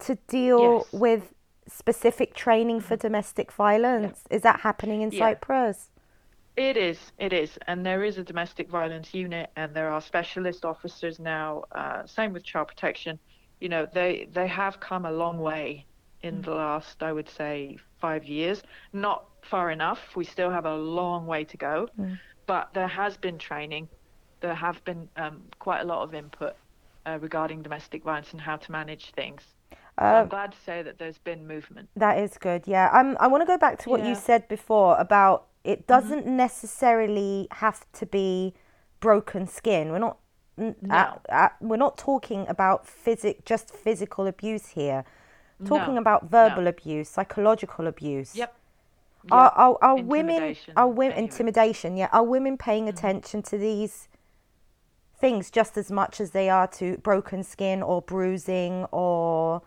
to 0.00 0.16
deal 0.28 0.86
yes. 0.92 0.92
with 0.92 1.34
specific 1.68 2.34
training 2.34 2.80
for 2.80 2.96
domestic 2.96 3.52
violence? 3.52 4.22
Yeah. 4.30 4.36
Is 4.36 4.42
that 4.42 4.60
happening 4.60 5.02
in 5.02 5.10
yeah. 5.10 5.18
Cyprus? 5.18 5.90
It 6.56 6.76
is, 6.76 7.12
it 7.18 7.32
is, 7.32 7.58
and 7.66 7.84
there 7.84 8.04
is 8.04 8.18
a 8.18 8.22
domestic 8.22 8.68
violence 8.68 9.14
unit, 9.14 9.50
and 9.56 9.72
there 9.72 9.88
are 9.88 10.02
specialist 10.02 10.66
officers 10.66 11.18
now. 11.18 11.64
Uh, 11.72 12.06
same 12.06 12.34
with 12.34 12.44
child 12.44 12.68
protection. 12.68 13.18
You 13.60 13.70
know, 13.70 13.86
they 13.90 14.28
they 14.32 14.48
have 14.48 14.78
come 14.78 15.06
a 15.06 15.12
long 15.12 15.38
way 15.38 15.86
in 16.22 16.38
mm. 16.38 16.44
the 16.44 16.50
last, 16.50 17.02
I 17.02 17.12
would 17.12 17.28
say, 17.28 17.78
five 18.00 18.24
years. 18.24 18.62
Not 18.92 19.24
far 19.40 19.70
enough. 19.70 20.14
We 20.14 20.24
still 20.24 20.50
have 20.50 20.66
a 20.66 20.76
long 20.76 21.26
way 21.26 21.44
to 21.44 21.56
go, 21.56 21.88
mm. 21.98 22.18
but 22.46 22.74
there 22.74 22.88
has 22.88 23.16
been 23.16 23.38
training. 23.38 23.88
There 24.40 24.54
have 24.54 24.84
been 24.84 25.08
um, 25.16 25.44
quite 25.58 25.80
a 25.80 25.84
lot 25.84 26.02
of 26.02 26.14
input 26.14 26.54
uh, 27.06 27.18
regarding 27.20 27.62
domestic 27.62 28.02
violence 28.02 28.32
and 28.32 28.40
how 28.40 28.56
to 28.56 28.72
manage 28.72 29.12
things. 29.12 29.42
Uh, 29.98 30.04
I'm 30.04 30.28
glad 30.28 30.52
to 30.52 30.58
say 30.64 30.82
that 30.82 30.98
there's 30.98 31.18
been 31.18 31.46
movement. 31.46 31.88
That 31.96 32.18
is 32.18 32.38
good. 32.38 32.64
Yeah. 32.66 32.90
Um, 32.92 33.16
I 33.20 33.26
want 33.26 33.42
to 33.42 33.46
go 33.46 33.58
back 33.58 33.78
to 33.80 33.90
what 33.90 34.00
yeah. 34.00 34.10
you 34.10 34.14
said 34.14 34.48
before 34.48 34.96
about 34.98 35.46
it 35.64 35.80
mm-hmm. 35.80 35.92
doesn't 35.92 36.26
mm-hmm. 36.26 36.36
necessarily 36.36 37.48
have 37.52 37.84
to 37.92 38.06
be 38.06 38.54
broken 39.00 39.46
skin. 39.46 39.90
We're 39.90 39.98
not. 39.98 40.18
No. 40.56 40.74
At, 40.90 41.20
at, 41.30 41.56
we're 41.60 41.76
not 41.76 41.96
talking 41.96 42.46
about 42.46 42.86
physic, 42.86 43.44
just 43.44 43.74
physical 43.74 44.26
abuse 44.26 44.68
here. 44.68 45.04
Talking 45.64 45.94
no. 45.94 46.00
about 46.00 46.30
verbal 46.30 46.64
no. 46.64 46.68
abuse, 46.68 47.08
psychological 47.08 47.86
abuse. 47.86 48.34
Yep. 48.34 48.54
Are, 49.30 49.50
are, 49.50 49.78
are 49.80 49.96
women 50.00 50.56
are 50.76 50.88
women 50.88 51.12
anyway. 51.12 51.30
intimidation? 51.30 51.96
Yeah, 51.96 52.08
are 52.12 52.24
women 52.24 52.58
paying 52.58 52.84
mm-hmm. 52.84 52.96
attention 52.96 53.42
to 53.42 53.58
these 53.58 54.08
things 55.18 55.50
just 55.50 55.78
as 55.78 55.90
much 55.90 56.20
as 56.20 56.32
they 56.32 56.50
are 56.50 56.66
to 56.66 56.96
broken 56.98 57.44
skin 57.44 57.82
or 57.82 58.02
bruising 58.02 58.84
or 58.90 59.62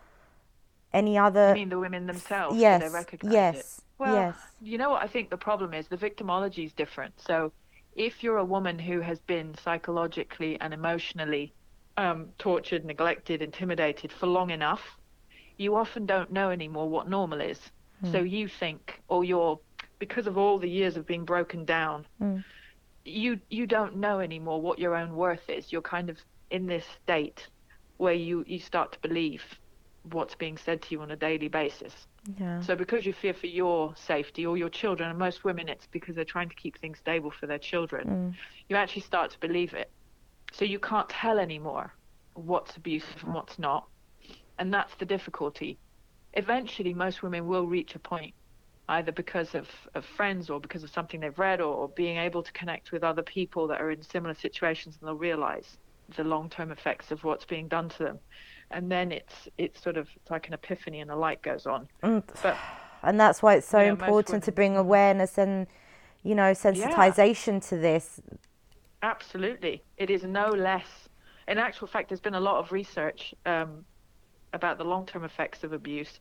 any 0.96 1.18
other. 1.18 1.48
I 1.50 1.54
mean 1.54 1.70
the 1.70 1.80
women 1.80 2.08
themselves? 2.08 2.58
Yes. 2.58 2.92
yes. 3.24 3.56
It? 3.58 3.84
Well, 3.98 4.16
yes. 4.16 4.36
you 4.62 4.78
know 4.78 4.90
what 4.90 5.04
I 5.04 5.08
think 5.08 5.30
the 5.30 5.38
problem 5.38 5.74
is? 5.74 5.88
The 5.88 5.98
victimology 5.98 6.66
is 6.66 6.74
different. 6.74 7.14
So 7.20 7.52
if 7.96 8.24
you're 8.24 8.38
a 8.38 8.46
woman 8.46 8.78
who 8.80 9.00
has 9.02 9.20
been 9.20 9.56
psychologically 9.64 10.60
and 10.60 10.74
emotionally 10.74 11.54
um, 11.98 12.28
tortured, 12.38 12.84
neglected, 12.84 13.42
intimidated 13.42 14.12
for 14.12 14.28
long 14.28 14.50
enough, 14.50 14.98
you 15.58 15.76
often 15.76 16.06
don't 16.06 16.32
know 16.32 16.50
anymore 16.50 16.90
what 16.90 17.10
normal 17.10 17.40
is. 17.42 17.60
So 18.12 18.20
you 18.20 18.50
think, 18.50 19.02
or 19.08 19.24
you're, 19.24 19.58
because 20.00 20.28
of 20.28 20.38
all 20.38 20.60
the 20.60 20.70
years 20.70 20.98
of 20.98 21.08
being 21.08 21.26
broken 21.26 21.64
down, 21.66 22.06
Mm. 22.22 22.44
you 23.06 23.40
you 23.50 23.66
don't 23.66 23.96
know 23.96 24.20
anymore 24.20 24.60
what 24.62 24.78
your 24.80 24.96
own 24.96 25.16
worth 25.16 25.50
is. 25.50 25.72
You're 25.72 25.82
kind 25.82 26.10
of 26.10 26.18
in 26.52 26.68
this 26.68 26.86
state 27.04 27.48
where 27.98 28.14
you 28.14 28.44
you 28.48 28.60
start 28.60 28.92
to 28.92 29.00
believe 29.08 29.44
what's 30.12 30.36
being 30.36 30.58
said 30.58 30.82
to 30.84 30.92
you 30.92 31.02
on 31.02 31.12
a 31.12 31.16
daily 31.16 31.48
basis. 31.48 32.08
Yeah. 32.40 32.62
So 32.62 32.76
because 32.76 33.06
you 33.06 33.14
fear 33.14 33.34
for 33.34 33.48
your 33.48 33.94
safety 33.96 34.46
or 34.46 34.58
your 34.58 34.70
children, 34.70 35.10
and 35.10 35.18
most 35.20 35.44
women 35.44 35.70
it's 35.70 35.88
because 35.88 36.16
they're 36.16 36.26
trying 36.26 36.50
to 36.50 36.56
keep 36.56 36.78
things 36.80 36.98
stable 37.00 37.32
for 37.32 37.48
their 37.48 37.60
children, 37.60 38.08
Mm. 38.08 38.36
you 38.70 38.76
actually 38.76 39.02
start 39.04 39.32
to 39.32 39.40
believe 39.40 39.74
it. 39.74 39.90
So 40.52 40.66
you 40.66 40.80
can't 40.80 41.10
tell 41.10 41.40
anymore 41.40 41.94
what's 42.34 42.76
abusive 42.78 43.24
and 43.24 43.34
what's 43.34 43.58
not. 43.60 43.88
And 44.58 44.74
that's 44.74 44.96
the 44.96 45.06
difficulty. 45.06 45.78
Eventually 46.34 46.94
most 46.94 47.24
women 47.24 47.48
will 47.48 47.66
reach 47.66 47.96
a 47.96 48.00
point 48.00 48.34
either 48.90 49.12
because 49.12 49.56
of, 49.56 49.68
of 49.96 50.06
friends 50.06 50.50
or 50.50 50.60
because 50.60 50.84
of 50.84 50.90
something 50.92 51.20
they've 51.20 51.40
read 51.40 51.60
or, 51.60 51.74
or 51.74 51.90
being 51.90 52.18
able 52.18 52.44
to 52.44 52.52
connect 52.52 52.92
with 52.92 53.04
other 53.04 53.24
people 53.24 53.68
that 53.68 53.82
are 53.82 53.92
in 53.92 54.02
similar 54.04 54.36
situations 54.36 54.98
and 55.00 55.08
they'll 55.08 55.16
realize 55.16 55.78
the 56.16 56.24
long 56.24 56.50
term 56.50 56.72
effects 56.72 57.12
of 57.12 57.24
what's 57.24 57.46
being 57.46 57.68
done 57.68 57.90
to 57.90 58.04
them. 58.04 58.20
And 58.76 58.92
then 58.92 59.14
it's 59.14 59.48
it's 59.58 59.82
sort 59.82 59.96
of 59.96 60.10
it's 60.18 60.30
like 60.30 60.48
an 60.50 60.54
epiphany 60.54 61.00
and 61.00 61.10
the 61.10 61.16
light 61.16 61.42
goes 61.42 61.66
on. 61.66 61.88
Mm. 62.04 62.24
But 62.44 62.58
And 63.02 63.20
that's 63.20 63.42
why 63.42 63.56
it's 63.56 63.68
so 63.68 63.80
Yeah, 63.80 63.92
most 63.92 64.02
important 64.02 64.44
to 64.44 64.52
bring 64.52 64.76
awareness 64.76 65.38
and, 65.38 65.68
you 66.24 66.36
know, 66.36 66.52
sensitization 66.52 67.66
to 67.70 67.78
this. 67.78 68.20
Absolutely. 69.02 69.84
It 69.98 70.10
is 70.10 70.24
no 70.24 70.50
less. 70.50 71.08
In 71.48 71.58
actual 71.58 71.88
fact, 71.88 72.10
there's 72.10 72.20
been 72.20 72.34
a 72.34 72.40
lot 72.40 72.58
of 72.58 72.72
research 72.72 73.34
um, 73.46 73.86
about 74.52 74.78
the 74.78 74.84
long 74.84 75.06
term 75.06 75.24
effects 75.24 75.64
of 75.64 75.72
abuse. 75.72 76.20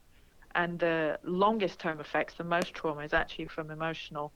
And 0.54 0.78
the 0.78 1.18
longest 1.25 1.80
term 1.80 1.99
effects, 1.99 2.34
the 2.34 2.44
most 2.44 2.75
trauma, 2.75 3.00
is 3.00 3.12
actually 3.12 3.46
from 3.46 3.73
emotional 3.73 4.32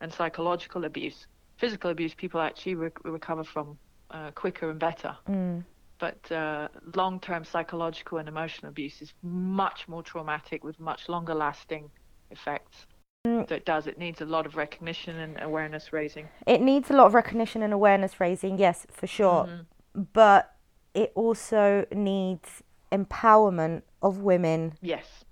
and 0.00 0.10
psychological 0.10 0.86
abuse. 0.86 1.26
Physical 1.58 1.90
abuse, 1.90 2.14
people 2.14 2.40
actually 2.40 2.76
re- 2.76 2.90
recover 3.04 3.44
from 3.44 3.76
uh, 4.10 4.30
quicker 4.30 4.70
and 4.70 4.78
better. 4.78 5.14
Mm. 5.28 5.64
But 5.98 6.30
uh, 6.30 6.68
long 6.94 7.20
term 7.20 7.44
psychological 7.44 8.18
and 8.18 8.28
emotional 8.28 8.70
abuse 8.70 9.02
is 9.02 9.12
much 9.22 9.88
more 9.88 10.02
traumatic 10.02 10.62
with 10.62 10.78
much 10.78 11.08
longer 11.08 11.34
lasting 11.34 11.90
effects. 12.30 12.86
Mm. 13.26 13.48
So 13.48 13.54
it 13.56 13.64
does, 13.64 13.86
it 13.86 13.98
needs 13.98 14.20
a 14.20 14.24
lot 14.24 14.46
of 14.46 14.56
recognition 14.56 15.18
and 15.18 15.40
awareness 15.42 15.92
raising. 15.92 16.28
It 16.46 16.60
needs 16.60 16.90
a 16.90 16.92
lot 16.92 17.06
of 17.06 17.14
recognition 17.14 17.62
and 17.62 17.72
awareness 17.72 18.20
raising, 18.20 18.58
yes, 18.58 18.86
for 18.90 19.06
sure. 19.06 19.44
Mm-hmm. 19.44 20.02
But 20.12 20.54
it 20.94 21.12
also 21.14 21.84
needs 21.92 22.62
empowerment 22.92 23.82
of 24.02 24.18
women. 24.18 24.74
Yes. 24.80 25.24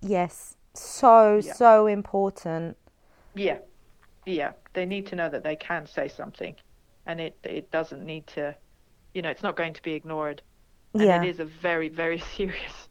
Yes. 0.00 0.56
So, 0.74 1.40
Yeah. 1.44 1.52
so 1.52 1.86
important. 1.86 2.76
Yeah, 3.34 3.58
yeah. 4.26 4.52
They 4.72 4.86
need 4.86 5.06
to 5.08 5.16
know 5.16 5.28
that 5.28 5.42
they 5.42 5.56
can 5.56 5.86
say 5.86 6.08
something, 6.08 6.54
and 7.06 7.20
it 7.20 7.36
it 7.42 7.70
doesn't 7.70 8.04
need 8.04 8.26
to, 8.28 8.54
you 9.14 9.22
know, 9.22 9.30
it's 9.30 9.42
not 9.42 9.56
going 9.56 9.74
to 9.74 9.82
be 9.82 9.94
ignored. 9.94 10.42
And 10.98 11.10
Yeah. 11.10 11.14
it 11.14 11.22
is 11.22 11.40
a 11.40 11.44
very 11.44 11.88
very 11.88 12.18
serious 12.36 12.88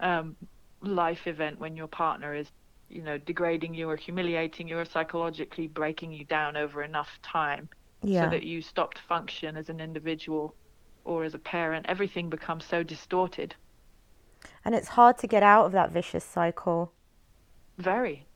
um, 0.00 0.36
life 0.82 1.26
event 1.26 1.58
when 1.60 1.76
your 1.76 1.88
partner 1.88 2.34
is, 2.34 2.50
you 2.88 3.02
know, 3.02 3.18
degrading 3.18 3.74
you 3.74 3.88
or 3.90 3.96
humiliating 3.96 4.68
you 4.68 4.78
or 4.78 4.84
psychologically 4.84 5.66
breaking 5.68 6.12
you 6.12 6.24
down 6.24 6.56
over 6.56 6.82
enough 6.82 7.18
time, 7.22 7.68
Yeah. 8.02 8.20
so 8.22 8.28
that 8.28 8.42
you 8.44 8.62
stop 8.62 8.94
to 8.94 9.02
function 9.02 9.56
as 9.56 9.68
an 9.68 9.80
individual 9.80 10.56
or 11.04 11.24
as 11.24 11.34
a 11.34 11.38
parent. 11.38 11.86
Everything 11.88 12.30
becomes 12.30 12.64
so 12.66 12.82
distorted. 12.82 13.56
And 14.64 14.74
it's 14.74 14.88
hard 14.88 15.18
to 15.18 15.26
get 15.26 15.42
out 15.42 15.66
of 15.66 15.72
that 15.72 15.90
vicious 15.90 16.24
cycle. 16.24 16.92
Very, 17.78 18.26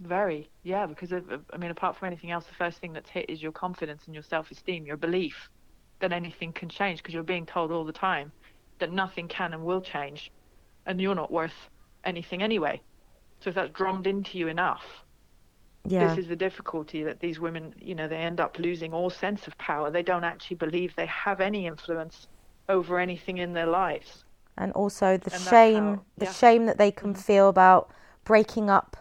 very, 0.00 0.50
yeah. 0.62 0.86
Because 0.86 1.12
of, 1.12 1.30
of- 1.30 1.44
I 1.52 1.56
mean, 1.58 1.70
apart 1.70 1.96
from 1.96 2.06
anything 2.06 2.30
else, 2.30 2.46
the 2.46 2.54
first 2.54 2.78
thing 2.80 2.92
that's 2.92 3.10
hit 3.10 3.30
is 3.30 3.42
your 3.42 3.52
confidence 3.52 4.06
and 4.06 4.14
your 4.14 4.22
self-esteem, 4.24 4.86
your 4.86 4.96
belief 4.96 5.48
that 6.00 6.12
anything 6.12 6.52
can 6.52 6.68
change. 6.68 6.98
Because 7.02 7.14
you're 7.14 7.22
being 7.22 7.46
told 7.46 7.70
all 7.72 7.84
the 7.84 7.92
time 7.92 8.32
that 8.78 8.92
nothing 8.92 9.28
can 9.28 9.54
and 9.54 9.64
will 9.64 9.80
change, 9.80 10.30
and 10.86 11.00
you're 11.00 11.14
not 11.14 11.30
worth 11.32 11.68
anything 12.04 12.42
anyway. 12.42 12.80
So 13.40 13.48
if 13.50 13.54
that's 13.56 13.70
drummed 13.72 14.06
into 14.06 14.38
you 14.38 14.48
enough, 14.48 14.84
Yeah. 15.84 16.08
this 16.08 16.18
is 16.18 16.28
the 16.28 16.36
difficulty 16.36 17.02
that 17.04 17.20
these 17.20 17.38
women, 17.38 17.74
you 17.80 17.94
know, 17.94 18.08
they 18.08 18.16
end 18.16 18.40
up 18.40 18.58
losing 18.58 18.92
all 18.92 19.08
sense 19.10 19.46
of 19.46 19.56
power. 19.58 19.90
They 19.90 20.02
don't 20.02 20.24
actually 20.24 20.56
believe 20.56 20.94
they 20.96 21.06
have 21.06 21.40
any 21.40 21.66
influence 21.66 22.28
over 22.68 22.98
anything 22.98 23.38
in 23.38 23.52
their 23.52 23.66
lives. 23.66 24.24
and 24.58 24.72
also 24.72 25.18
the 25.18 25.30
And 25.34 25.42
shame 25.42 25.84
how- 25.96 26.02
the 26.16 26.24
yeah. 26.24 26.32
shame 26.32 26.64
that 26.64 26.78
they 26.78 26.90
can 26.90 27.14
feel 27.14 27.50
about 27.50 27.90
breaking 28.24 28.70
up 28.70 28.96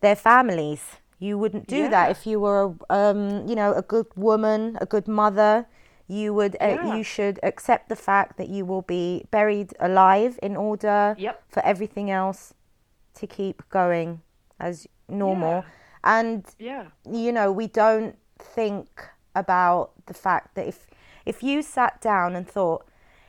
their 0.00 0.16
families 0.16 0.96
you 1.18 1.36
wouldn't 1.36 1.66
do 1.66 1.86
that 1.90 2.10
if 2.10 2.26
you 2.26 2.40
were 2.40 2.62
a, 2.88 2.94
um, 2.96 3.46
you 3.46 3.54
know 3.54 3.74
a 3.74 3.82
good 3.82 4.06
woman 4.16 4.78
a 4.80 4.86
good 4.86 5.06
mother 5.06 5.66
you 6.10 6.34
would 6.34 6.54
uh, 6.60 6.66
Yeah. 6.66 6.96
you 6.96 7.02
should 7.04 7.38
accept 7.42 7.88
the 7.88 7.96
fact 7.96 8.36
that 8.38 8.48
you 8.48 8.64
will 8.70 8.82
be 8.82 9.24
buried 9.30 9.70
alive 9.78 10.38
in 10.42 10.56
order 10.56 11.14
Yep. 11.18 11.42
for 11.48 11.62
everything 11.64 12.10
else 12.10 12.52
to 13.14 13.26
keep 13.26 13.62
going 13.70 14.20
as 14.58 14.86
normal 15.08 15.62
Yeah. 15.62 15.62
and 16.18 16.44
Yeah. 16.58 16.84
you 17.04 17.32
know 17.32 17.48
we 17.52 17.66
don't 17.66 18.16
think 18.38 18.88
about 19.34 19.90
the 20.06 20.14
fact 20.14 20.54
that 20.56 20.66
if 20.66 20.86
if 21.26 21.42
you 21.42 21.62
sat 21.62 22.00
down 22.00 22.34
and 22.36 22.46
thought 22.48 22.82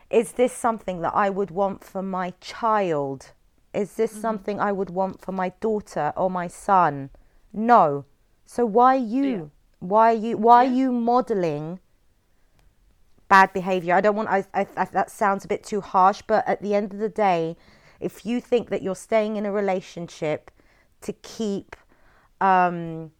is 0.09 0.33
this 0.33 0.53
something 0.53 1.01
that 1.01 1.13
I 1.13 1.29
would 1.29 1.51
want 1.51 1.83
for 1.83 2.01
my 2.01 2.33
child 2.41 3.31
is 3.73 3.93
this 3.95 4.11
something 4.11 4.59
I 4.59 4.71
would 4.71 4.89
want 4.89 5.21
for 5.21 5.31
my 5.31 5.49
daughter 5.61 6.11
or 6.17 6.29
my 6.29 6.47
son 6.47 7.09
no 7.53 8.05
so 8.45 8.65
why 8.65 8.95
you 8.95 9.25
Yeah. 9.25 9.45
why 9.79 10.11
you 10.11 10.37
why 10.37 10.63
you 10.63 10.91
modeling 10.91 11.79
bad 13.31 13.53
behavior 13.53 13.93
I 13.95 14.01
don't 14.01 14.15
want 14.15 14.29
I, 14.29 14.43
I, 14.53 14.67
I 14.75 14.85
that 14.99 15.09
sounds 15.09 15.45
a 15.45 15.47
bit 15.47 15.63
too 15.63 15.79
harsh 15.79 16.21
but 16.27 16.45
at 16.47 16.61
the 16.61 16.75
end 16.75 16.93
of 16.93 16.99
the 16.99 17.13
day 17.29 17.55
if 17.99 18.25
you 18.25 18.41
think 18.41 18.69
that 18.69 18.81
you're 18.83 19.03
staying 19.09 19.37
in 19.37 19.45
a 19.45 19.51
relationship 19.51 20.51
to 21.01 21.13
keep 21.13 21.75
um 22.41 23.11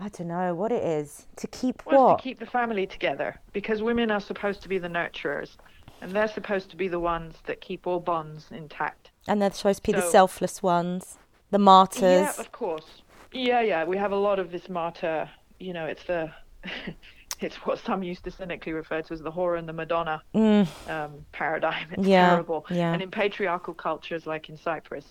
I 0.00 0.08
don't 0.10 0.28
know 0.28 0.54
what 0.54 0.70
it 0.70 0.84
is 0.84 1.26
to 1.36 1.46
keep 1.48 1.82
Well, 1.84 2.06
what 2.10 2.18
to 2.18 2.22
keep 2.22 2.38
the 2.38 2.46
family 2.46 2.86
together 2.86 3.40
because 3.52 3.82
women 3.82 4.12
are 4.12 4.20
supposed 4.20 4.62
to 4.62 4.68
be 4.68 4.78
the 4.78 4.88
nurturers 4.98 5.56
and 6.00 6.12
they're 6.12 6.28
supposed 6.28 6.70
to 6.70 6.76
be 6.76 6.86
the 6.86 7.00
ones 7.00 7.34
that 7.46 7.60
keep 7.60 7.84
all 7.88 7.98
bonds 7.98 8.46
intact. 8.52 9.10
and 9.26 9.42
they're 9.42 9.50
supposed 9.60 9.82
to 9.82 9.92
be 9.92 9.98
the 10.00 10.08
selfless 10.18 10.62
ones 10.62 11.18
the 11.50 11.58
martyrs 11.58 12.02
Yeah, 12.02 12.32
of 12.38 12.52
course. 12.52 13.02
Yeah, 13.32 13.60
yeah, 13.60 13.84
we 13.84 13.96
have 13.96 14.12
a 14.12 14.16
lot 14.28 14.38
of 14.38 14.52
this 14.52 14.68
martyr, 14.68 15.28
you 15.58 15.72
know, 15.72 15.86
it's 15.86 16.04
the 16.04 16.30
it's 17.46 17.56
what 17.66 17.78
some 17.78 18.02
used 18.02 18.24
to 18.24 18.30
cynically 18.30 18.72
refer 18.72 19.02
to 19.02 19.12
as 19.14 19.20
the 19.20 19.30
whore 19.32 19.58
and 19.58 19.68
the 19.68 19.72
Madonna 19.72 20.22
Mm, 20.34 20.66
um, 20.88 21.26
paradigm. 21.32 21.88
It's 21.92 22.06
Yeah, 22.06 22.28
terrible. 22.28 22.66
yeah. 22.70 22.92
And 22.92 23.02
in 23.02 23.10
patriarchal 23.10 23.74
cultures 23.74 24.26
like 24.26 24.48
in 24.48 24.56
Cyprus, 24.56 25.04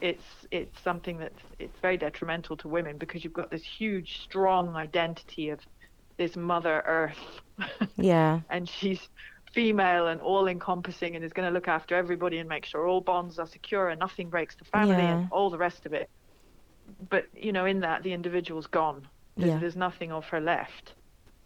it's 0.00 0.24
it's 0.50 0.80
something 0.82 1.18
that's 1.18 1.42
it's 1.58 1.78
very 1.80 1.96
detrimental 1.96 2.56
to 2.58 2.68
women 2.68 2.98
because 2.98 3.22
you've 3.24 3.32
got 3.32 3.50
this 3.50 3.64
huge, 3.64 4.20
strong 4.22 4.74
identity 4.76 5.50
of 5.50 5.60
this 6.18 6.36
Mother 6.36 6.82
Earth. 6.86 7.40
yeah 7.96 8.40
and 8.50 8.68
she's 8.68 9.08
female 9.52 10.06
and 10.08 10.20
all 10.20 10.48
encompassing 10.48 11.14
and 11.14 11.24
is 11.24 11.32
going 11.32 11.46
to 11.46 11.52
look 11.52 11.68
after 11.68 11.94
everybody 11.94 12.38
and 12.38 12.48
make 12.48 12.64
sure 12.64 12.86
all 12.86 13.00
bonds 13.02 13.38
are 13.38 13.46
secure 13.46 13.90
and 13.90 14.00
nothing 14.00 14.30
breaks 14.30 14.56
the 14.56 14.64
family 14.64 14.94
Yeah. 14.96 15.18
and 15.18 15.28
all 15.30 15.50
the 15.50 15.58
rest 15.58 15.84
of 15.86 15.92
it. 15.92 16.08
But, 17.10 17.26
you 17.34 17.52
know, 17.52 17.66
in 17.66 17.80
that, 17.80 18.02
the 18.02 18.12
individual's 18.14 18.66
gone. 18.66 19.06
There's, 19.36 19.50
Yeah. 19.50 19.58
there's 19.58 19.76
nothing 19.76 20.10
of 20.10 20.24
her 20.26 20.40
left. 20.40 20.94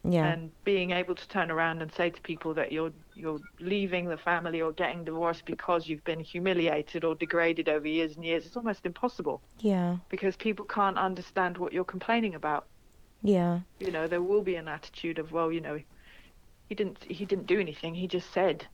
Yeah. 0.09 0.27
And 0.27 0.51
being 0.65 0.93
able 0.93 1.15
to 1.15 1.29
turn 1.29 1.51
around 1.51 1.83
and 1.83 1.93
say 1.93 2.11
to 2.11 2.21
people 2.21 2.55
that 2.55 2.71
you're 2.71 2.93
you're 3.15 3.41
leaving 3.61 4.09
the 4.09 4.17
family 4.17 4.61
or 4.61 4.73
getting 4.73 5.05
divorced 5.05 5.45
because 5.47 5.89
you've 5.89 6.05
been 6.05 6.21
humiliated 6.21 7.03
or 7.03 7.15
degraded 7.15 7.69
over 7.69 7.89
years 7.89 8.15
and 8.15 8.25
years, 8.25 8.47
it's 8.47 8.57
almost 8.57 8.87
impossible. 8.87 9.41
Yeah. 9.61 9.97
Because 10.09 10.37
people 10.37 10.65
can't 10.65 10.99
understand 10.99 11.59
what 11.59 11.73
you're 11.73 11.85
complaining 11.85 12.35
about. 12.35 12.67
Yeah. 13.23 13.61
You 13.81 13.91
know 13.91 14.07
there 14.07 14.23
will 14.23 14.43
be 14.43 14.57
an 14.57 14.69
attitude 14.69 15.19
of 15.19 15.33
well 15.33 15.51
you 15.51 15.61
know 15.61 15.81
he 16.69 16.75
didn't 16.75 17.03
he 17.05 17.25
didn't 17.25 17.47
do 17.47 17.59
anything 17.59 17.95
he 17.95 18.07
just 18.07 18.33
said. 18.33 18.67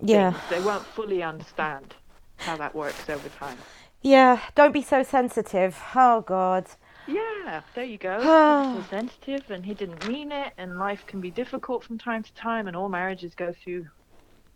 Yeah. 0.00 0.32
things. 0.32 0.44
they 0.50 0.60
won't 0.66 0.84
fully 0.84 1.22
understand 1.22 1.94
how 2.36 2.56
that 2.56 2.74
works 2.74 3.10
over 3.10 3.28
time. 3.28 3.58
Yeah 4.00 4.40
don't 4.54 4.72
be 4.72 4.82
so 4.82 5.02
sensitive. 5.02 5.78
Oh 5.94 6.22
god 6.22 6.66
yeah 7.08 7.60
there 7.74 7.84
you 7.84 7.98
go 7.98 8.20
so 8.76 8.84
sensitive 8.90 9.50
and 9.50 9.64
he 9.64 9.74
didn't 9.74 10.06
mean 10.06 10.30
it 10.30 10.52
and 10.58 10.78
life 10.78 11.04
can 11.06 11.20
be 11.20 11.30
difficult 11.30 11.82
from 11.82 11.98
time 11.98 12.22
to 12.22 12.32
time 12.34 12.68
and 12.68 12.76
all 12.76 12.88
marriages 12.88 13.34
go 13.34 13.52
through 13.64 13.86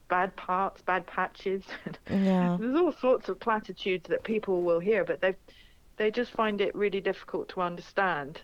bad 0.09 0.35
parts 0.37 0.83
bad 0.83 1.07
patches 1.07 1.65
yeah 2.11 2.57
there's 2.61 2.77
all 2.77 2.93
sorts 2.93 3.29
of 3.29 3.41
platitudes 3.41 4.09
that 4.09 4.23
people 4.23 4.63
will 4.63 4.79
hear 4.79 5.05
but 5.05 5.21
they've 5.21 5.37
they 5.97 6.11
just 6.11 6.33
find 6.33 6.61
it 6.61 6.75
really 6.75 7.01
difficult 7.01 7.49
to 7.51 7.61
understand 7.61 8.41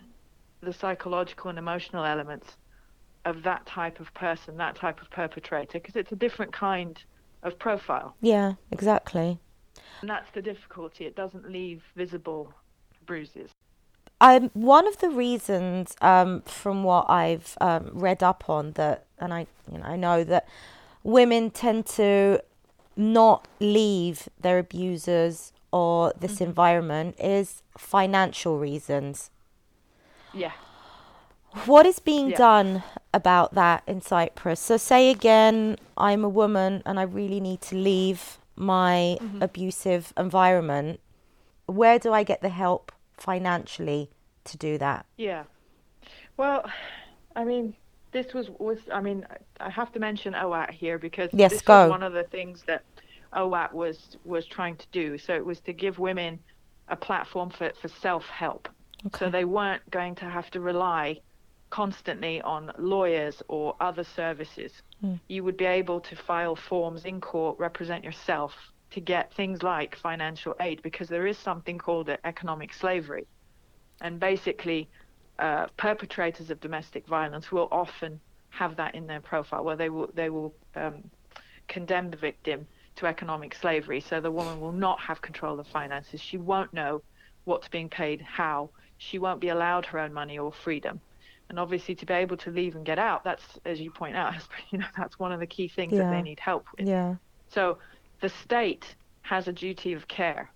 the 0.61 0.73
psychological 0.73 1.49
and 1.49 1.59
emotional 1.59 2.05
elements 2.05 2.57
of 3.25 3.43
that 3.43 3.65
type 3.65 3.99
of 3.99 4.13
person, 4.13 4.57
that 4.57 4.75
type 4.75 5.01
of 5.01 5.09
perpetrator, 5.09 5.79
because 5.79 5.95
it's 5.95 6.11
a 6.11 6.15
different 6.15 6.53
kind 6.53 7.03
of 7.43 7.57
profile. 7.59 8.15
Yeah, 8.21 8.53
exactly. 8.71 9.39
And 10.01 10.09
that's 10.09 10.31
the 10.31 10.41
difficulty. 10.41 11.05
It 11.05 11.15
doesn't 11.15 11.49
leave 11.49 11.83
visible 11.95 12.53
bruises. 13.05 13.51
Um, 14.21 14.49
one 14.53 14.87
of 14.87 14.97
the 14.99 15.09
reasons, 15.09 15.95
um, 16.01 16.41
from 16.41 16.83
what 16.83 17.09
I've 17.09 17.57
um, 17.61 17.89
read 17.93 18.21
up 18.23 18.49
on, 18.49 18.73
that, 18.73 19.05
and 19.19 19.33
I, 19.33 19.47
you 19.71 19.77
know, 19.79 19.85
I 19.85 19.95
know 19.95 20.23
that 20.25 20.47
women 21.03 21.51
tend 21.51 21.85
to 21.87 22.43
not 22.97 23.47
leave 23.59 24.27
their 24.39 24.59
abusers 24.59 25.53
or 25.71 26.13
this 26.19 26.41
Mm-hmm. 26.41 26.43
environment 26.49 27.15
is 27.19 27.61
financial 27.77 28.59
reasons. 28.59 29.29
Yeah. 30.33 30.51
What 31.65 31.85
is 31.85 31.99
being 31.99 32.29
Yeah. 32.29 32.37
done 32.37 32.83
about 33.13 33.53
that 33.55 33.83
in 33.87 34.01
Cyprus? 34.01 34.59
So, 34.59 34.77
say 34.77 35.09
again, 35.09 35.77
I'm 35.97 36.23
a 36.23 36.29
woman 36.29 36.83
and 36.85 36.99
I 36.99 37.03
really 37.03 37.39
need 37.39 37.61
to 37.61 37.75
leave 37.75 38.37
my 38.55 39.19
Mm-hmm. 39.21 39.41
abusive 39.41 40.13
environment. 40.17 40.99
Where 41.65 41.97
do 41.99 42.13
I 42.13 42.23
get 42.23 42.41
the 42.41 42.49
help 42.49 42.91
financially 43.19 44.09
to 44.45 44.57
do 44.57 44.77
that? 44.77 45.05
Yeah. 45.17 45.43
Well, 46.37 46.69
I 47.35 47.43
mean, 47.43 47.75
this 48.11 48.33
was 48.33 48.49
was 48.59 48.79
I 48.91 49.01
mean, 49.01 49.25
I 49.59 49.69
have 49.69 49.91
to 49.93 49.99
mention 49.99 50.33
OAT 50.35 50.71
here 50.71 50.97
because 50.97 51.29
Yes, 51.33 51.51
this 51.51 51.61
go. 51.61 51.83
was 51.83 51.89
one 51.89 52.03
of 52.03 52.13
the 52.13 52.23
things 52.23 52.63
that 52.67 52.83
OAT 53.33 53.73
was 53.73 54.17
was 54.25 54.45
trying 54.45 54.77
to 54.77 54.87
do. 54.91 55.17
So 55.17 55.33
it 55.35 55.45
was 55.45 55.59
to 55.61 55.73
give 55.73 55.99
women 55.99 56.39
a 56.87 56.95
platform 56.95 57.49
for 57.49 57.71
for 57.81 57.87
self-help. 57.87 58.69
So 59.17 59.29
they 59.29 59.45
weren't 59.45 59.89
going 59.91 60.15
to 60.15 60.25
have 60.25 60.51
to 60.51 60.59
rely 60.59 61.21
constantly 61.69 62.41
on 62.41 62.71
lawyers 62.77 63.41
or 63.47 63.75
other 63.79 64.03
services. 64.03 64.73
Hmm. 64.99 65.15
You 65.27 65.43
would 65.45 65.55
be 65.55 65.65
able 65.65 66.01
to 66.01 66.15
file 66.15 66.55
forms 66.55 67.05
in 67.05 67.21
court, 67.21 67.57
represent 67.59 68.03
yourself 68.03 68.53
to 68.91 68.99
get 68.99 69.33
things 69.33 69.61
like 69.61 69.95
financial 69.95 70.55
aid 70.59 70.81
because 70.81 71.07
there 71.07 71.27
is 71.27 71.37
something 71.37 71.77
called 71.77 72.09
economic 72.23 72.73
slavery. 72.73 73.27
And 74.01 74.19
basically, 74.19 74.87
uh, 75.37 75.67
perpetrators 75.77 76.49
of 76.49 76.59
domestic 76.59 77.05
violence 77.07 77.51
will 77.51 77.67
often 77.71 78.19
have 78.49 78.75
that 78.77 78.95
in 78.95 79.07
their 79.07 79.21
profile, 79.21 79.63
where 79.63 79.75
they 79.75 79.89
will 79.89 80.09
they 80.13 80.29
will 80.29 80.53
um, 80.75 81.03
condemn 81.67 82.09
the 82.09 82.17
victim 82.17 82.67
to 82.95 83.05
economic 83.05 83.55
slavery. 83.55 84.01
So 84.01 84.19
the 84.19 84.31
woman 84.31 84.59
will 84.59 84.71
not 84.71 84.99
have 84.99 85.21
control 85.21 85.59
of 85.59 85.67
finances. 85.67 86.19
She 86.19 86.37
won't 86.37 86.73
know 86.73 87.01
what's 87.45 87.67
being 87.67 87.89
paid, 87.89 88.21
how. 88.21 88.69
She 88.97 89.17
won't 89.17 89.39
be 89.39 89.49
allowed 89.49 89.85
her 89.87 89.99
own 89.99 90.13
money 90.13 90.37
or 90.37 90.51
freedom. 90.51 90.99
And 91.47 91.57
obviously, 91.57 91.95
to 91.95 92.05
be 92.05 92.13
able 92.13 92.37
to 92.37 92.51
leave 92.51 92.75
and 92.75 92.85
get 92.85 92.99
out, 92.99 93.23
that's 93.23 93.43
as 93.65 93.79
you 93.79 93.91
point 93.91 94.15
out, 94.15 94.35
you 94.71 94.79
know, 94.79 94.85
that's 94.97 95.17
one 95.19 95.31
of 95.31 95.39
the 95.39 95.47
key 95.47 95.67
things 95.67 95.93
that 95.93 96.11
they 96.11 96.21
need 96.21 96.39
help 96.39 96.65
with. 96.77 96.87
Yeah. 96.87 97.15
So 97.49 97.77
the 98.21 98.29
state 98.29 98.95
has 99.21 99.47
a 99.47 99.53
duty 99.53 99.93
of 99.93 100.07
care, 100.07 100.51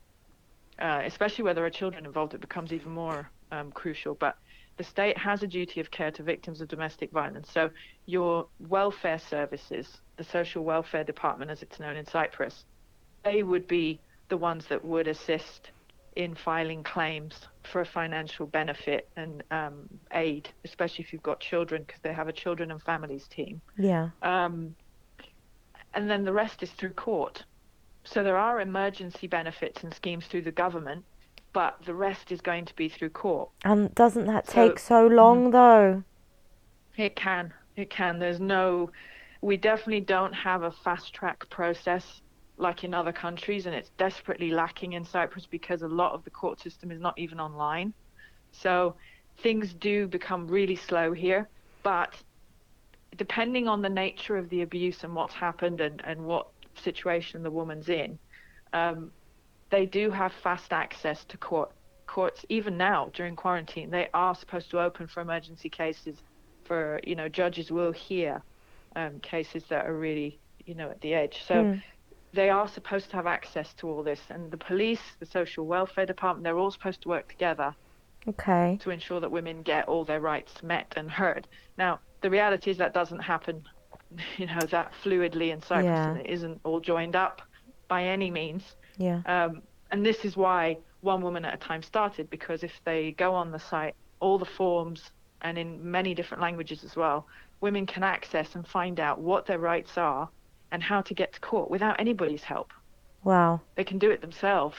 uh, 0.80 1.02
especially 1.06 1.44
where 1.44 1.54
there 1.54 1.66
are 1.66 1.70
children 1.70 2.06
involved. 2.06 2.34
It 2.34 2.42
becomes 2.42 2.72
even 2.74 2.92
more 2.92 3.30
um, 3.52 3.72
crucial. 3.72 4.16
But 4.16 4.38
the 4.78 4.84
state 4.84 5.18
has 5.18 5.44
a 5.44 5.48
duty 5.48 5.80
of 5.80 5.92
care 5.92 6.12
to 6.12 6.24
victims 6.24 6.62
of 6.62 6.68
domestic 6.68 7.12
violence. 7.12 7.52
So 7.52 7.70
your 8.06 8.48
welfare 8.60 9.20
services, 9.20 10.02
the 10.18 10.24
social 10.24 10.64
welfare 10.64 11.04
department, 11.04 11.52
as 11.52 11.62
it's 11.62 11.80
known 11.80 11.96
in 11.96 12.06
Cyprus, 12.06 12.66
they 13.24 13.44
would 13.44 13.68
be 13.68 14.00
the 14.30 14.38
ones 14.38 14.66
that 14.68 14.84
would 14.84 15.08
assist 15.08 15.72
in 16.16 16.36
filing 16.36 16.84
claims 16.84 17.48
for 17.72 17.82
a 17.82 17.86
financial 17.86 18.46
benefit 18.46 19.10
and 19.16 19.44
um, 19.52 19.90
aid, 20.14 20.50
especially 20.64 21.04
if 21.04 21.12
you've 21.14 21.24
got 21.24 21.40
children, 21.40 21.84
because 21.84 22.02
they 22.02 22.14
have 22.14 22.28
a 22.28 22.34
children 22.34 22.72
and 22.72 22.82
families 22.82 23.28
team 23.28 23.62
Yeah. 23.78 24.10
um, 24.22 24.76
and 25.94 26.10
then 26.10 26.24
the 26.24 26.34
rest 26.34 26.64
is 26.64 26.72
through 26.72 26.92
court. 26.94 27.44
So 28.04 28.24
there 28.24 28.38
are 28.38 28.60
emergency 28.60 29.28
benefits 29.28 29.84
and 29.84 29.94
schemes 29.94 30.26
through 30.26 30.42
the 30.44 30.52
government, 30.52 31.06
but 31.54 31.78
the 31.86 31.94
rest 31.94 32.32
is 32.32 32.42
going 32.42 32.66
to 32.66 32.76
be 32.76 32.90
through 32.90 33.10
court. 33.12 33.50
And 33.64 33.94
doesn't 33.96 34.26
that 34.26 34.48
So- 34.48 34.70
take 34.70 34.80
so 34.80 35.08
long 35.08 35.44
mm-hmm. 35.44 35.52
though? 35.52 36.04
It 36.96 37.16
can, 37.16 37.54
it 37.76 37.90
can. 37.90 38.20
There's 38.20 38.40
no, 38.40 38.92
we 39.42 39.58
definitely 39.58 40.02
don't 40.02 40.34
have 40.34 40.64
a 40.64 40.72
fast 40.72 41.14
track 41.14 41.50
process 41.50 42.22
like 42.58 42.84
in 42.84 42.94
other 42.94 43.12
countries, 43.12 43.66
and 43.66 43.74
it's 43.74 43.90
desperately 43.98 44.52
lacking 44.52 44.94
in 44.94 45.04
Cyprus 45.04 45.48
because 45.48 45.82
a 45.82 45.88
lot 45.88 46.14
of 46.14 46.24
the 46.24 46.30
court 46.30 46.60
system 46.60 46.92
is 46.92 47.00
not 47.00 47.18
even 47.18 47.40
online. 47.40 47.94
So 48.52 48.96
things 49.40 49.74
do 49.74 50.08
become 50.08 50.48
really 50.48 50.76
slow 50.76 51.14
here, 51.14 51.50
but 51.82 52.14
depending 53.18 53.68
on 53.68 53.82
the 53.82 53.90
nature 53.90 54.38
of 54.38 54.50
the 54.50 54.62
abuse 54.62 55.04
and 55.04 55.16
what's 55.16 55.34
happened 55.34 55.82
and, 55.82 56.00
and 56.06 56.24
what 56.26 56.48
situation 56.80 57.44
the 57.44 57.52
woman's 57.52 57.90
in, 57.90 58.20
um, 58.74 59.12
they 59.72 59.86
do 59.86 60.12
have 60.12 60.34
fast 60.34 60.74
access 60.74 61.26
to 61.26 61.38
court. 61.38 61.72
Courts, 62.08 62.46
even 62.50 62.78
now 62.78 63.10
during 63.14 63.36
quarantine, 63.36 63.90
they 63.90 64.10
are 64.14 64.36
supposed 64.36 64.70
to 64.72 64.80
open 64.82 65.08
for 65.08 65.22
emergency 65.22 65.70
cases. 65.70 66.22
For 66.66 67.00
you 67.06 67.16
know, 67.16 67.30
judges 67.30 67.72
will 67.72 67.92
hear 67.92 68.44
um, 68.96 69.20
cases 69.22 69.66
that 69.70 69.86
are 69.86 69.98
really 69.98 70.42
you 70.66 70.76
know 70.76 70.90
at 70.92 71.02
the 71.02 71.14
edge. 71.14 71.44
So 71.44 71.68
Mm. 71.68 71.82
they 72.34 72.50
are 72.50 72.68
supposed 72.68 73.10
to 73.12 73.16
have 73.18 73.28
access 73.28 73.74
to 73.76 73.90
all 73.90 74.04
this, 74.04 74.22
and 74.30 74.52
the 74.52 74.58
police, 74.58 75.16
the 75.20 75.26
social 75.26 75.66
welfare 75.66 76.06
department, 76.06 76.44
they're 76.44 76.58
all 76.58 76.72
supposed 76.72 77.02
to 77.04 77.10
work 77.10 77.30
together 77.30 77.76
Okay. 78.28 78.82
to 78.82 78.90
ensure 78.90 79.20
that 79.20 79.32
women 79.32 79.64
get 79.64 79.88
all 79.88 80.06
their 80.06 80.20
rights 80.22 80.62
met 80.64 80.94
and 80.96 81.10
heard. 81.12 81.48
Now, 81.78 82.02
the 82.22 82.30
reality 82.30 82.72
is 82.72 82.78
that 82.78 82.94
doesn't 82.94 83.20
happen, 83.22 83.64
you 84.38 84.46
know, 84.46 84.60
that 84.72 84.92
fluidly 85.04 85.52
in 85.52 85.62
Cyprus, 85.62 85.86
Yeah. 85.86 86.10
and 86.12 86.20
it 86.22 86.28
isn't 86.30 86.60
all 86.64 86.80
joined 86.80 87.16
up 87.16 87.42
by 87.88 88.04
any 88.06 88.30
means. 88.32 88.64
Yeah. 88.98 89.22
Um, 89.26 89.62
and 89.92 90.06
this 90.06 90.26
is 90.26 90.36
why 90.38 90.78
one 91.02 91.22
woman 91.22 91.46
at 91.46 91.54
a 91.54 91.58
time 91.58 91.84
started, 91.84 92.30
because 92.30 92.64
if 92.64 92.72
they 92.86 93.12
go 93.12 93.34
on 93.34 93.52
the 93.52 93.60
site, 93.60 93.96
all 94.20 94.38
the 94.38 94.46
forms, 94.46 95.12
and 95.42 95.58
in 95.58 95.92
many 95.92 96.14
different 96.16 96.42
languages 96.42 96.84
as 96.84 96.96
well, 96.96 97.28
women 97.62 97.86
can 97.86 98.04
access 98.04 98.56
and 98.56 98.66
find 98.68 99.00
out 99.00 99.20
what 99.20 99.46
their 99.46 99.60
rights 99.60 99.98
are 99.98 100.30
and 100.72 100.82
how 100.82 101.02
to 101.02 101.14
get 101.14 101.34
to 101.34 101.40
court 101.40 101.70
without 101.70 102.00
anybody's 102.00 102.44
help. 102.44 102.72
Wow. 103.24 103.62
They 103.76 103.84
can 103.84 104.00
do 104.00 104.10
it 104.12 104.22
themselves. 104.22 104.78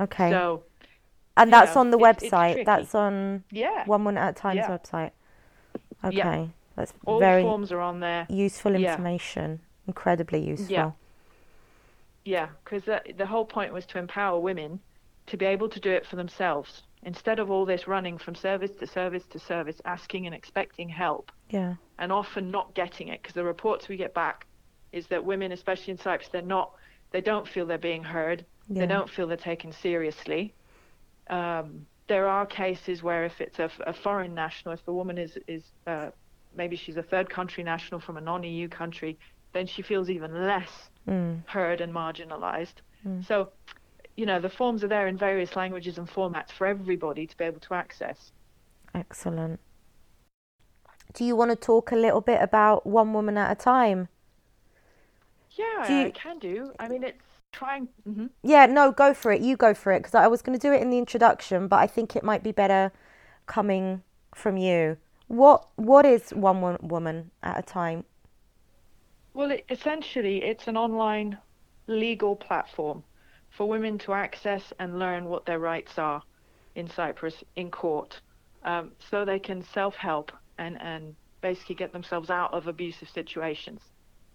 Okay. 0.00 0.30
So, 0.30 0.62
and 1.36 1.52
that's 1.52 1.74
know, 1.74 1.80
on 1.82 1.90
the 1.90 1.98
it's- 1.98 2.22
it's 2.22 2.32
website. 2.32 2.52
tricky. 2.52 2.64
That's 2.64 2.94
on 2.94 3.44
yeah, 3.50 3.84
One 3.86 4.04
Woman 4.04 4.18
at 4.18 4.30
a 4.30 4.32
Time's 4.40 4.56
Yeah. 4.58 4.68
website. 4.68 5.10
Okay. 6.04 6.16
Yeah. 6.16 6.46
That's 6.78 6.94
all 7.06 7.18
very 7.18 7.42
the 7.42 7.48
forms 7.48 7.72
are 7.72 7.80
on 7.80 7.98
there. 8.00 8.26
useful 8.30 8.76
Yeah. 8.76 8.92
information. 8.92 9.60
Incredibly 9.88 10.40
useful. 10.46 10.96
Yeah, 12.24 12.48
because 12.64 12.84
the, 12.84 13.02
the 13.16 13.26
whole 13.26 13.44
point 13.44 13.72
was 13.72 13.84
to 13.86 13.98
empower 13.98 14.38
women 14.38 14.80
to 15.26 15.36
be 15.36 15.46
able 15.46 15.68
to 15.70 15.80
do 15.80 15.90
it 15.90 16.06
for 16.06 16.16
themselves 16.16 16.82
instead 17.02 17.38
of 17.38 17.50
all 17.50 17.64
this 17.64 17.86
running 17.88 18.18
from 18.18 18.34
service 18.34 18.70
to 18.80 18.86
service 18.86 19.24
to 19.30 19.38
service, 19.38 19.80
asking 19.84 20.26
and 20.26 20.34
expecting 20.34 20.88
help, 20.88 21.32
Yeah. 21.50 21.74
and 21.98 22.12
often 22.12 22.50
not 22.50 22.74
getting 22.74 23.08
it. 23.08 23.22
Because 23.22 23.34
the 23.34 23.44
reports 23.44 23.88
we 23.88 23.96
get 23.96 24.14
back 24.14 24.46
is 24.92 25.06
that 25.08 25.24
women, 25.24 25.52
especially 25.52 25.92
in 25.92 25.98
Cyprus, 25.98 26.28
they're 26.28 26.42
not, 26.42 26.72
they 27.10 27.20
don't 27.20 27.46
feel 27.48 27.66
they're 27.66 27.78
being 27.78 28.04
heard. 28.04 28.44
Yeah. 28.68 28.80
They 28.80 28.86
don't 28.86 29.08
feel 29.08 29.26
they're 29.26 29.36
taken 29.36 29.72
seriously. 29.72 30.54
Um, 31.28 31.86
there 32.08 32.28
are 32.28 32.46
cases 32.46 33.02
where 33.02 33.24
if 33.24 33.40
it's 33.40 33.58
a, 33.58 33.70
a 33.86 33.92
foreign 33.92 34.34
national, 34.34 34.74
if 34.74 34.84
the 34.84 34.92
woman 34.92 35.18
is 35.18 35.38
is 35.46 35.62
uh, 35.86 36.10
maybe 36.58 36.76
she's 36.76 36.96
a 36.98 37.02
third 37.02 37.30
country 37.30 37.62
national 37.64 38.00
from 38.00 38.16
a 38.18 38.20
non-EU 38.20 38.68
country, 38.68 39.18
then 39.54 39.66
she 39.66 39.80
feels 39.80 40.10
even 40.10 40.46
less 40.46 40.90
Mm. 41.06 41.46
heard 41.46 41.80
and 41.80 41.94
marginalized. 41.94 42.74
Mm. 43.06 43.24
So, 43.24 43.50
you 44.16 44.26
know, 44.26 44.38
the 44.40 44.50
forms 44.50 44.84
are 44.84 44.88
there 44.88 45.06
in 45.06 45.16
various 45.16 45.56
languages 45.56 45.96
and 45.96 46.06
formats 46.06 46.50
for 46.50 46.66
everybody 46.66 47.26
to 47.26 47.34
be 47.36 47.44
able 47.44 47.60
to 47.60 47.72
access. 47.74 48.32
Excellent. 48.94 49.58
Do 51.14 51.24
you 51.24 51.34
want 51.34 51.50
to 51.50 51.56
talk 51.56 51.92
a 51.92 51.96
little 51.96 52.20
bit 52.20 52.42
about 52.42 52.86
One 52.86 53.14
Woman 53.14 53.38
at 53.38 53.50
a 53.50 53.54
Time? 53.54 54.08
Yeah, 55.52 55.84
Do 55.86 55.94
you- 55.94 56.06
I 56.06 56.10
can 56.10 56.38
do. 56.38 56.72
I 56.78 56.88
mean, 56.88 57.02
it's 57.04 57.24
trying. 57.52 57.88
hmm 58.04 58.26
Yeah, 58.42 58.66
no, 58.66 58.92
go 58.92 59.14
for 59.14 59.32
it. 59.32 59.40
You 59.40 59.56
go 59.56 59.72
for 59.72 59.92
it 59.92 60.00
because 60.00 60.14
I 60.14 60.26
was 60.26 60.42
going 60.42 60.58
to 60.58 60.62
do 60.68 60.74
it 60.74 60.82
in 60.82 60.90
the 60.90 60.98
introduction, 60.98 61.68
but 61.68 61.76
I 61.78 61.86
think 61.86 62.14
it 62.14 62.22
might 62.22 62.42
be 62.42 62.52
better 62.52 62.92
coming 63.46 64.02
from 64.34 64.58
you. 64.58 64.98
What 65.28 65.68
What 65.76 66.06
is 66.06 66.30
One 66.30 66.78
Woman 66.80 67.30
at 67.42 67.58
a 67.58 67.62
Time? 67.62 68.04
Well, 69.34 69.50
it, 69.50 69.64
essentially, 69.68 70.42
it's 70.42 70.66
an 70.66 70.76
online 70.76 71.38
legal 71.86 72.34
platform 72.34 73.04
for 73.50 73.68
women 73.68 73.98
to 73.98 74.14
access 74.14 74.72
and 74.78 74.98
learn 74.98 75.26
what 75.26 75.44
their 75.44 75.58
rights 75.58 75.98
are 75.98 76.22
in 76.74 76.88
Cyprus 76.88 77.44
in 77.56 77.70
court, 77.70 78.20
um, 78.64 78.92
so 79.10 79.24
they 79.24 79.38
can 79.38 79.62
self-help 79.62 80.32
and 80.56 80.80
and 80.80 81.14
basically 81.42 81.74
get 81.74 81.92
themselves 81.92 82.30
out 82.30 82.52
of 82.54 82.66
abusive 82.66 83.10
situations. 83.10 83.82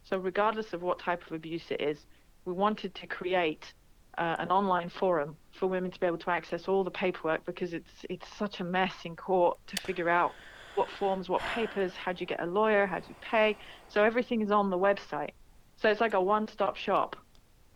So, 0.04 0.18
regardless 0.18 0.74
of 0.74 0.84
what 0.84 1.00
type 1.00 1.26
of 1.26 1.32
abuse 1.32 1.72
it 1.72 1.82
is, 1.82 2.06
we 2.46 2.54
wanted 2.54 2.94
to 2.94 3.08
create 3.08 3.74
uh, 4.20 4.36
an 4.38 4.50
online 4.50 4.90
forum 4.90 5.38
for 5.52 5.66
women 5.66 5.90
to 5.90 6.00
be 6.00 6.06
able 6.06 6.20
to 6.20 6.30
access 6.30 6.68
all 6.68 6.84
the 6.84 6.92
paperwork 6.92 7.46
because 7.48 7.74
it's 7.74 8.06
it's 8.12 8.28
such 8.38 8.60
a 8.60 8.64
mess 8.64 8.94
in 9.06 9.16
court 9.16 9.58
to 9.66 9.76
figure 9.78 10.08
out 10.08 10.34
what 10.76 10.90
forms, 10.90 11.30
what 11.30 11.42
papers, 11.42 11.94
how 11.94 12.12
do 12.12 12.20
you 12.20 12.26
get 12.26 12.42
a 12.42 12.46
lawyer, 12.46 12.86
how 12.86 13.00
do 13.00 13.06
you 13.10 13.16
pay. 13.22 13.58
So 13.88 14.04
everything 14.04 14.42
is 14.42 14.52
on 14.52 14.70
the 14.70 14.78
website. 14.78 15.32
So 15.78 15.90
it's 15.90 16.02
like 16.02 16.14
a 16.14 16.22
one-stop 16.22 16.76
shop. 16.76 17.16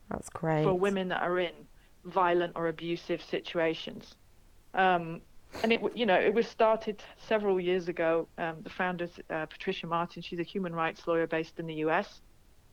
That's 0.10 0.30
great. 0.30 0.64
For 0.64 0.74
women 0.74 1.10
that 1.10 1.22
are 1.22 1.40
in 1.40 1.54
violent 2.06 2.54
or 2.56 2.68
abusive 2.68 3.22
situations. 3.22 4.16
Um, 4.74 5.22
and 5.64 5.74
it, 5.74 5.82
you 5.96 6.06
know, 6.06 6.20
it 6.20 6.34
was 6.34 6.48
started 6.48 7.04
several 7.18 7.60
years 7.60 7.88
ago. 7.88 8.28
Um, 8.38 8.58
the 8.64 8.70
founder's 8.70 9.20
uh, 9.30 9.46
Patricia 9.48 9.88
Martin. 9.88 10.22
She's 10.22 10.40
a 10.40 10.44
human 10.44 10.74
rights 10.74 11.08
lawyer 11.08 11.28
based 11.28 11.60
in 11.60 11.68
the 11.68 11.76
U.S., 11.76 12.22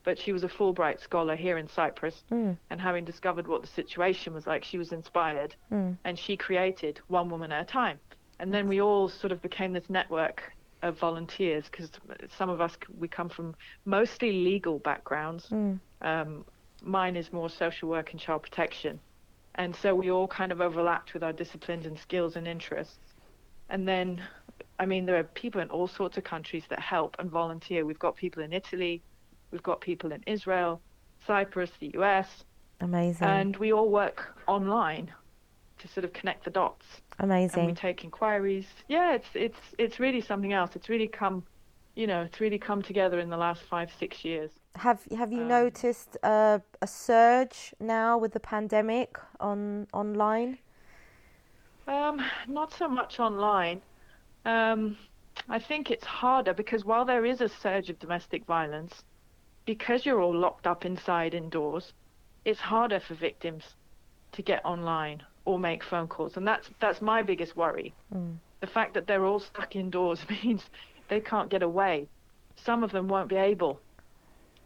but 0.03 0.19
she 0.19 0.31
was 0.31 0.43
a 0.43 0.47
Fulbright 0.47 0.99
scholar 1.01 1.35
here 1.35 1.57
in 1.57 1.67
Cyprus. 1.67 2.23
Mm. 2.31 2.57
And 2.69 2.79
having 2.79 3.05
discovered 3.05 3.47
what 3.47 3.61
the 3.61 3.67
situation 3.67 4.33
was 4.33 4.45
like, 4.45 4.63
she 4.63 4.77
was 4.77 4.91
inspired, 4.91 5.55
mm. 5.71 5.97
and 6.03 6.19
she 6.19 6.37
created 6.37 6.99
one 7.07 7.29
woman 7.29 7.51
at 7.51 7.61
a 7.61 7.65
time. 7.65 7.99
And 8.39 8.53
then 8.53 8.67
we 8.67 8.81
all 8.81 9.07
sort 9.09 9.31
of 9.31 9.41
became 9.41 9.73
this 9.73 9.89
network 9.89 10.51
of 10.81 10.97
volunteers 10.99 11.65
because 11.71 11.89
some 12.37 12.49
of 12.49 12.61
us 12.61 12.77
we 12.97 13.07
come 13.07 13.29
from 13.29 13.55
mostly 13.85 14.31
legal 14.31 14.79
backgrounds. 14.79 15.47
Mm. 15.49 15.79
Um, 16.01 16.45
mine 16.83 17.15
is 17.15 17.31
more 17.31 17.49
social 17.49 17.89
work 17.89 18.11
and 18.11 18.19
child 18.19 18.43
protection 18.43 18.99
and 19.55 19.75
so 19.75 19.95
we 19.95 20.11
all 20.11 20.27
kind 20.27 20.51
of 20.51 20.61
overlapped 20.61 21.13
with 21.13 21.23
our 21.23 21.33
disciplines 21.33 21.85
and 21.85 21.97
skills 21.97 22.35
and 22.35 22.47
interests. 22.47 23.13
And 23.69 23.87
then, 23.87 24.21
I 24.79 24.85
mean, 24.85 25.05
there 25.05 25.17
are 25.17 25.23
people 25.23 25.61
in 25.61 25.69
all 25.69 25.87
sorts 25.87 26.17
of 26.17 26.23
countries 26.23 26.63
that 26.69 26.79
help 26.79 27.15
and 27.19 27.31
volunteer. 27.31 27.85
We've 27.85 27.99
got 27.99 28.15
people 28.15 28.43
in 28.43 28.51
Italy, 28.51 29.01
we've 29.51 29.63
got 29.63 29.79
people 29.81 30.11
in 30.11 30.21
Israel, 30.27 30.81
Cyprus, 31.25 31.71
the 31.79 31.91
US. 31.95 32.43
Amazing. 32.81 33.25
And 33.25 33.55
we 33.55 33.71
all 33.71 33.89
work 33.89 34.35
online 34.47 35.11
to 35.79 35.87
sort 35.87 36.05
of 36.05 36.13
connect 36.13 36.45
the 36.45 36.51
dots. 36.51 36.85
Amazing. 37.19 37.59
And 37.59 37.67
we 37.69 37.75
take 37.75 38.03
inquiries. 38.03 38.65
Yeah, 38.87 39.13
it's 39.13 39.27
it's 39.33 39.59
it's 39.77 39.99
really 39.99 40.21
something 40.21 40.53
else. 40.53 40.75
It's 40.75 40.89
really 40.89 41.07
come, 41.07 41.43
you 41.95 42.07
know, 42.07 42.21
it's 42.21 42.39
really 42.39 42.59
come 42.59 42.81
together 42.81 43.19
in 43.19 43.29
the 43.29 43.37
last 43.37 43.61
five 43.63 43.91
six 43.99 44.23
years. 44.25 44.51
Have 44.75 45.01
Have 45.17 45.31
you 45.31 45.41
Um, 45.41 45.47
noticed 45.47 46.17
a, 46.23 46.61
a 46.81 46.87
surge 46.87 47.73
now 47.79 48.17
with 48.17 48.33
the 48.33 48.39
pandemic 48.39 49.17
on 49.39 49.87
online? 49.93 50.57
Um, 51.87 52.21
not 52.47 52.73
so 52.73 52.87
much 52.87 53.19
online. 53.19 53.81
Um, 54.45 54.97
I 55.49 55.59
think 55.59 55.91
it's 55.91 56.05
harder 56.05 56.53
because 56.53 56.85
while 56.85 57.05
there 57.05 57.25
is 57.25 57.41
a 57.41 57.49
surge 57.49 57.89
of 57.89 57.99
domestic 57.99 58.45
violence, 58.45 59.03
because 59.65 60.05
you're 60.05 60.21
all 60.21 60.35
locked 60.35 60.65
up 60.67 60.85
inside 60.85 61.33
indoors, 61.33 61.93
it's 62.43 62.59
harder 62.59 62.99
for 62.99 63.15
victims 63.15 63.75
to 64.31 64.41
get 64.41 64.63
online 64.65 65.23
or 65.45 65.59
make 65.59 65.83
phone 65.83 66.07
calls, 66.07 66.37
and 66.37 66.47
that's 66.47 66.69
that's 66.79 67.01
my 67.01 67.21
biggest 67.21 67.55
worry. 67.55 67.93
Mm. 68.13 68.37
The 68.61 68.67
fact 68.67 68.95
that 68.95 69.07
they're 69.07 69.25
all 69.25 69.39
stuck 69.39 69.75
indoors 69.75 70.19
means 70.43 70.63
they 71.07 71.19
can't 71.19 71.49
get 71.49 71.63
away. 71.63 72.07
Some 72.55 72.83
of 72.83 72.91
them 72.91 73.07
won't 73.07 73.29
be 73.29 73.35
able 73.35 73.79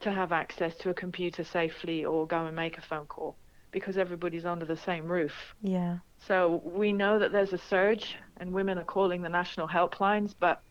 to 0.01 0.11
have 0.11 0.31
access 0.31 0.75
to 0.77 0.89
a 0.89 0.93
computer 0.93 1.43
safely 1.43 2.05
or 2.05 2.25
go 2.25 2.45
and 2.45 2.55
make 2.55 2.77
a 2.77 2.81
phone 2.81 3.05
call 3.05 3.35
because 3.71 3.97
everybody's 3.97 4.45
under 4.45 4.65
the 4.65 4.77
same 4.77 5.05
roof. 5.05 5.33
Yeah. 5.61 5.97
So 6.27 6.61
we 6.63 6.93
know 6.93 7.19
that 7.19 7.31
there's 7.31 7.53
a 7.53 7.57
surge 7.57 8.15
and 8.37 8.51
women 8.51 8.77
are 8.77 8.83
calling 8.83 9.21
the 9.21 9.29
national 9.29 9.67
helplines, 9.67 10.33
but 10.39 10.61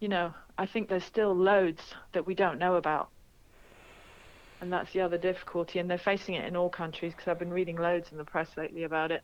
you 0.00 0.08
know, 0.08 0.34
I 0.58 0.66
think 0.66 0.88
there's 0.88 1.04
still 1.04 1.34
loads 1.34 1.94
that 2.12 2.26
we 2.26 2.34
don't 2.34 2.58
know 2.58 2.74
about. 2.74 3.08
And 4.62 4.72
that's 4.72 4.92
the 4.92 5.00
other 5.00 5.18
difficulty 5.18 5.80
and 5.80 5.90
they're 5.90 5.98
facing 5.98 6.36
it 6.36 6.44
in 6.46 6.54
all 6.56 6.70
countries 6.70 7.12
because 7.12 7.28
I've 7.28 7.38
been 7.40 7.52
reading 7.52 7.76
loads 7.76 8.12
in 8.12 8.16
the 8.16 8.24
press 8.24 8.48
lately 8.56 8.84
about 8.84 9.10
it. 9.10 9.22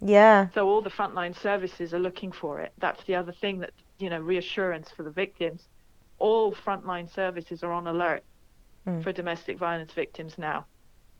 Yeah. 0.00 0.48
So 0.52 0.68
all 0.68 0.82
the 0.82 0.90
frontline 0.90 1.38
services 1.40 1.94
are 1.94 2.00
looking 2.00 2.32
for 2.32 2.58
it. 2.60 2.72
That's 2.78 3.02
the 3.04 3.14
other 3.14 3.30
thing 3.32 3.60
that, 3.60 3.70
you 3.98 4.10
know, 4.10 4.18
reassurance 4.20 4.90
for 4.90 5.04
the 5.04 5.10
victims. 5.10 5.62
All 6.18 6.52
frontline 6.52 7.08
services 7.08 7.62
are 7.62 7.72
on 7.72 7.86
alert 7.86 8.24
Mm. 8.86 9.02
for 9.02 9.12
domestic 9.12 9.58
violence 9.58 9.92
victims 9.92 10.38
now. 10.38 10.64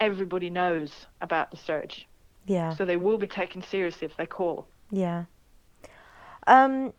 Everybody 0.00 0.48
knows 0.50 1.06
about 1.20 1.50
the 1.50 1.56
surge. 1.56 2.08
Yeah. 2.46 2.74
So 2.74 2.84
they 2.84 2.96
will 2.96 3.18
be 3.18 3.26
taken 3.26 3.62
seriously 3.62 4.06
if 4.06 4.16
they 4.16 4.26
call. 4.26 4.66
Yeah. 4.90 5.24
Um, 6.46 6.92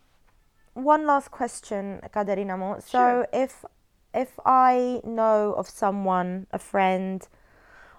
one 0.73 1.05
last 1.05 1.31
question, 1.31 2.01
Katerina 2.13 2.55
Mo. 2.57 2.79
So 2.79 2.87
Sure. 2.97 3.27
if 3.33 3.65
if 4.13 4.39
I 4.45 5.01
know 5.03 5.53
of 5.53 5.69
someone, 5.69 6.47
a 6.51 6.59
friend, 6.59 7.27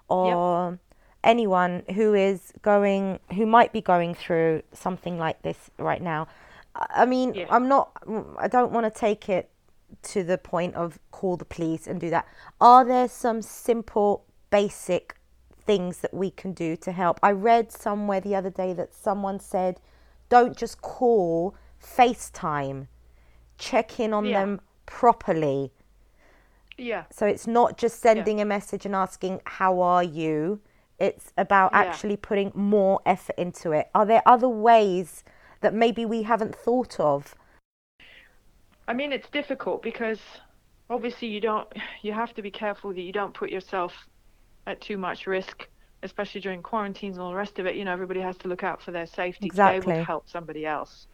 or 0.09 0.79
anyone 1.23 1.83
who 1.95 2.13
is 2.13 2.51
going, 2.61 3.19
who 3.35 3.45
might 3.45 3.71
be 3.71 3.81
going 3.81 4.13
through 4.15 4.63
something 4.73 5.17
like 5.17 5.41
this 5.41 5.69
right 5.77 6.01
now, 6.01 6.27
I 6.75 7.03
I 7.03 7.05
mean, 7.05 7.33
Yeah. 7.35 7.47
I'm 7.49 7.67
not, 7.67 7.91
I 8.37 8.47
don't 8.47 8.71
want 8.71 8.91
to 8.93 8.99
take 8.99 9.29
it 9.29 9.49
to 10.03 10.23
the 10.23 10.37
point 10.37 10.75
of 10.75 10.99
call 11.11 11.37
the 11.37 11.45
police 11.45 11.85
and 11.87 11.99
do 11.99 12.09
that. 12.09 12.25
Are 12.59 12.85
there 12.85 13.07
some 13.07 13.41
simple, 13.41 14.25
basic 14.49 15.15
things 15.65 15.99
that 15.99 16.13
we 16.13 16.31
can 16.31 16.53
do 16.53 16.75
to 16.77 16.91
help? 16.91 17.19
I 17.21 17.31
read 17.31 17.71
somewhere 17.71 18.21
the 18.21 18.35
other 18.35 18.49
day 18.49 18.73
that 18.73 18.93
someone 18.93 19.39
said, 19.39 19.79
don't 20.29 20.55
just 20.57 20.81
call, 20.81 21.55
FaceTime, 21.83 22.87
check 23.57 23.99
in 23.99 24.13
on 24.13 24.25
Yeah. 24.25 24.39
them 24.39 24.61
properly. 24.85 25.71
Yeah. 26.81 27.03
So 27.11 27.25
it's 27.25 27.47
not 27.47 27.77
just 27.77 27.99
sending 28.01 28.41
a 28.41 28.45
message 28.45 28.85
and 28.85 28.95
asking, 28.95 29.41
How 29.45 29.81
are 29.81 30.03
you? 30.03 30.61
It's 30.99 31.31
about 31.37 31.71
Yeah. 31.73 31.79
actually 31.79 32.17
putting 32.17 32.51
more 32.55 33.01
effort 33.05 33.35
into 33.37 33.71
it. 33.71 33.89
Are 33.93 34.05
there 34.05 34.21
other 34.25 34.49
ways 34.49 35.23
that 35.61 35.73
maybe 35.73 36.05
we 36.05 36.23
haven't 36.23 36.55
thought 36.55 36.99
of? 36.99 37.35
I 38.87 38.93
mean, 38.93 39.11
it's 39.11 39.29
difficult 39.29 39.83
because 39.83 40.19
obviously 40.89 41.27
you 41.27 41.39
don't, 41.39 41.67
you 42.01 42.13
have 42.13 42.33
to 42.33 42.41
be 42.41 42.51
careful 42.51 42.93
that 42.93 43.01
you 43.01 43.11
don't 43.11 43.33
put 43.33 43.49
yourself 43.51 44.07
at 44.67 44.81
too 44.81 44.97
much 44.97 45.27
risk, 45.27 45.67
especially 46.03 46.41
during 46.41 46.61
quarantines 46.61 47.17
and 47.17 47.23
all 47.23 47.29
the 47.29 47.37
rest 47.37 47.59
of 47.59 47.65
it. 47.65 47.75
You 47.75 47.85
know, 47.85 47.93
everybody 47.93 48.19
has 48.21 48.37
to 48.39 48.47
look 48.47 48.63
out 48.63 48.81
for 48.81 48.91
their 48.91 49.05
safety 49.05 49.49
to 49.49 49.55
be 49.55 49.61
able 49.61 49.75
Exactly. 49.75 49.93
to 49.95 50.03
help 50.03 50.27
somebody 50.29 50.65
else. 50.65 51.07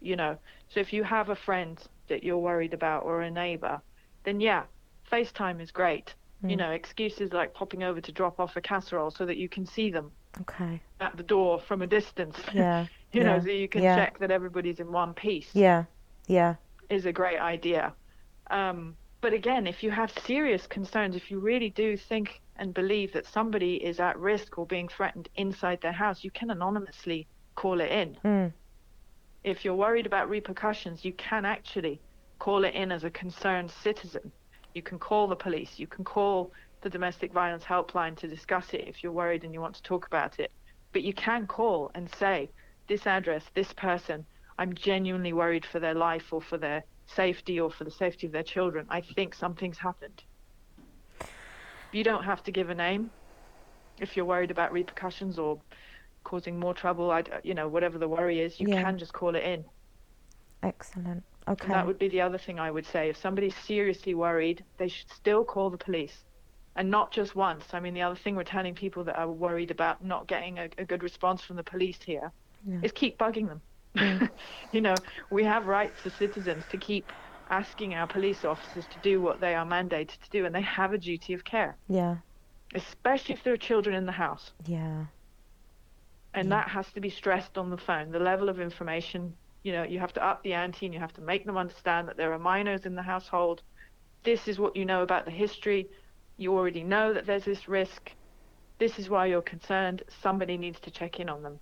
You 0.00 0.16
know, 0.16 0.38
so 0.68 0.80
if 0.80 0.92
you 0.92 1.02
have 1.04 1.28
a 1.30 1.36
friend 1.36 1.78
that 2.08 2.22
you're 2.24 2.38
worried 2.38 2.74
about 2.74 3.04
or 3.04 3.22
a 3.22 3.30
neighbor, 3.30 3.80
then 4.24 4.40
yeah, 4.40 4.64
FaceTime 5.10 5.60
is 5.60 5.70
great. 5.70 6.14
You 6.42 6.56
Mm. 6.56 6.58
know, 6.58 6.70
excuses 6.72 7.32
like 7.32 7.54
popping 7.54 7.82
over 7.82 8.00
to 8.00 8.12
drop 8.12 8.38
off 8.38 8.56
a 8.56 8.60
casserole 8.60 9.10
so 9.10 9.24
that 9.24 9.36
you 9.38 9.48
can 9.48 9.64
see 9.64 9.90
them 9.90 10.12
Okay. 10.42 10.80
at 11.00 11.16
the 11.16 11.22
door 11.22 11.60
from 11.60 11.80
a 11.82 11.86
distance. 11.86 12.36
Yeah. 12.54 12.86
you 13.12 13.22
know, 13.24 13.38
so 13.40 13.48
you 13.48 13.68
can 13.68 13.82
yeah. 13.82 13.96
check 13.96 14.18
that 14.18 14.30
everybody's 14.30 14.80
in 14.80 14.90
one 14.92 15.14
piece. 15.14 15.54
Yeah. 15.54 15.84
Yeah. 16.26 16.56
is 16.90 17.06
a 17.06 17.12
great 17.12 17.38
idea. 17.40 17.94
Um, 18.50 18.94
but 19.22 19.32
again, 19.32 19.66
if 19.66 19.82
you 19.82 19.90
have 19.90 20.10
serious 20.26 20.66
concerns, 20.66 21.16
if 21.16 21.30
you 21.30 21.38
really 21.38 21.70
do 21.70 21.96
think 21.96 22.42
and 22.56 22.74
believe 22.74 23.12
that 23.14 23.24
somebody 23.26 23.76
is 23.76 23.98
at 24.00 24.18
risk 24.18 24.58
or 24.58 24.66
being 24.66 24.86
threatened 24.88 25.28
inside 25.36 25.80
their 25.80 25.92
house, 25.92 26.22
you 26.24 26.30
can 26.30 26.50
anonymously 26.50 27.26
call 27.54 27.80
it 27.80 27.90
in. 27.90 28.18
Mm. 28.22 28.52
If 29.44 29.64
you're 29.64 29.74
worried 29.74 30.04
about 30.06 30.28
repercussions, 30.28 31.04
you 31.06 31.12
can 31.14 31.44
actually 31.46 32.00
call 32.38 32.64
it 32.64 32.74
in 32.74 32.92
as 32.92 33.04
a 33.04 33.10
concerned 33.10 33.70
citizen. 33.70 34.30
You 34.74 34.82
can 34.82 34.98
call 34.98 35.28
the 35.28 35.36
police, 35.36 35.78
you 35.78 35.86
can 35.86 36.04
call 36.04 36.52
the 36.82 36.90
domestic 36.90 37.32
violence 37.32 37.64
helpline 37.64 38.16
to 38.18 38.28
discuss 38.28 38.74
it 38.74 38.86
if 38.86 39.02
you're 39.02 39.12
worried 39.12 39.44
and 39.44 39.54
you 39.54 39.60
want 39.60 39.76
to 39.76 39.82
talk 39.82 40.06
about 40.06 40.38
it. 40.38 40.50
But 40.92 41.02
you 41.02 41.14
can 41.14 41.46
call 41.46 41.90
and 41.94 42.10
say, 42.10 42.50
this 42.88 43.06
address, 43.06 43.44
this 43.54 43.72
person, 43.72 44.26
I'm 44.58 44.74
genuinely 44.74 45.32
worried 45.32 45.64
for 45.64 45.80
their 45.80 45.94
life 45.94 46.32
or 46.32 46.42
for 46.42 46.58
their 46.58 46.84
safety 47.06 47.58
or 47.60 47.70
for 47.70 47.84
the 47.84 47.90
safety 47.90 48.26
of 48.26 48.32
their 48.32 48.42
children. 48.42 48.86
I 48.90 49.00
think 49.00 49.34
something's 49.34 49.78
happened. 49.78 50.22
You 51.92 52.04
don't 52.04 52.24
have 52.24 52.42
to 52.44 52.52
give 52.52 52.70
a 52.70 52.74
name 52.74 53.10
if 54.00 54.16
you're 54.16 54.24
worried 54.26 54.50
about 54.50 54.72
repercussions 54.72 55.38
or 55.38 55.60
causing 56.24 56.58
more 56.58 56.74
trouble. 56.74 57.10
I, 57.10 57.22
you 57.44 57.54
know, 57.54 57.68
whatever 57.68 57.98
the 57.98 58.08
worry 58.08 58.40
is, 58.40 58.58
you 58.60 58.66
Yeah. 58.68 58.82
can 58.82 58.98
just 58.98 59.12
call 59.12 59.36
it 59.36 59.44
in. 59.44 59.64
Excellent. 60.62 61.24
Okay. 61.46 61.66
And 61.66 61.74
that 61.74 61.86
would 61.86 61.98
be 61.98 62.08
the 62.08 62.20
other 62.22 62.38
thing 62.38 62.58
I 62.58 62.70
would 62.70 62.86
say. 62.86 63.08
If 63.10 63.16
somebody's 63.16 63.54
seriously 63.54 64.14
worried, 64.14 64.64
they 64.78 64.88
should 64.88 65.10
still 65.10 65.44
call 65.44 65.70
the 65.70 65.76
police. 65.78 66.24
And 66.76 66.90
not 66.90 67.12
just 67.12 67.36
once. 67.36 67.66
I 67.72 67.80
mean, 67.80 67.94
the 67.94 68.02
other 68.02 68.16
thing 68.16 68.34
we're 68.34 68.44
telling 68.44 68.74
people 68.74 69.04
that 69.04 69.16
are 69.18 69.30
worried 69.30 69.70
about 69.70 70.02
not 70.04 70.26
getting 70.26 70.58
a, 70.58 70.68
a 70.78 70.84
good 70.84 71.02
response 71.02 71.42
from 71.42 71.56
the 71.56 71.62
police 71.62 71.98
here 72.02 72.32
Yeah. 72.66 72.80
is 72.82 72.92
keep 72.92 73.18
bugging 73.18 73.46
them. 73.48 73.60
Mm. 73.96 74.28
you 74.72 74.80
know, 74.80 75.00
we 75.30 75.44
have 75.44 75.66
rights 75.66 76.04
as 76.04 76.14
citizens 76.14 76.64
to 76.70 76.78
keep 76.78 77.12
asking 77.50 77.94
our 77.94 78.06
police 78.06 78.44
officers 78.44 78.86
to 78.88 78.98
do 79.00 79.20
what 79.20 79.38
they 79.38 79.54
are 79.54 79.66
mandated 79.66 80.18
to 80.20 80.30
do, 80.30 80.46
and 80.46 80.54
they 80.54 80.62
have 80.62 80.92
a 80.92 80.98
duty 80.98 81.34
of 81.34 81.44
care, 81.44 81.76
yeah. 81.88 82.16
especially 82.74 83.34
if 83.34 83.44
there 83.44 83.52
are 83.52 83.58
children 83.58 83.94
in 83.94 84.06
the 84.06 84.12
house. 84.12 84.50
Yeah. 84.66 85.04
And 86.32 86.48
Yeah. 86.48 86.56
that 86.56 86.68
has 86.70 86.90
to 86.94 87.00
be 87.00 87.10
stressed 87.10 87.56
on 87.56 87.70
the 87.70 87.76
phone. 87.76 88.10
The 88.10 88.18
level 88.18 88.48
of 88.48 88.58
information, 88.58 89.36
you 89.64 89.72
know, 89.72 89.82
you 89.82 89.98
have 89.98 90.12
to 90.12 90.24
up 90.24 90.42
the 90.42 90.52
ante 90.52 90.86
and 90.86 90.94
you 90.94 91.00
have 91.00 91.14
to 91.14 91.22
make 91.22 91.44
them 91.46 91.56
understand 91.56 92.06
that 92.06 92.16
there 92.16 92.32
are 92.32 92.38
minors 92.38 92.86
in 92.86 92.94
the 92.94 93.02
household. 93.02 93.62
This 94.22 94.46
is 94.46 94.58
what 94.58 94.76
you 94.76 94.84
know 94.84 95.02
about 95.02 95.24
the 95.24 95.30
history. 95.30 95.88
You 96.36 96.52
already 96.52 96.84
know 96.84 97.12
that 97.12 97.26
there's 97.26 97.44
this 97.44 97.66
risk. 97.66 98.12
this 98.78 98.98
is 98.98 99.08
why 99.08 99.26
you're 99.26 99.42
concerned. 99.42 100.02
Somebody 100.22 100.56
needs 100.56 100.78
to 100.80 100.90
check 100.90 101.18
in 101.18 101.28
on 101.28 101.42
them. 101.42 101.58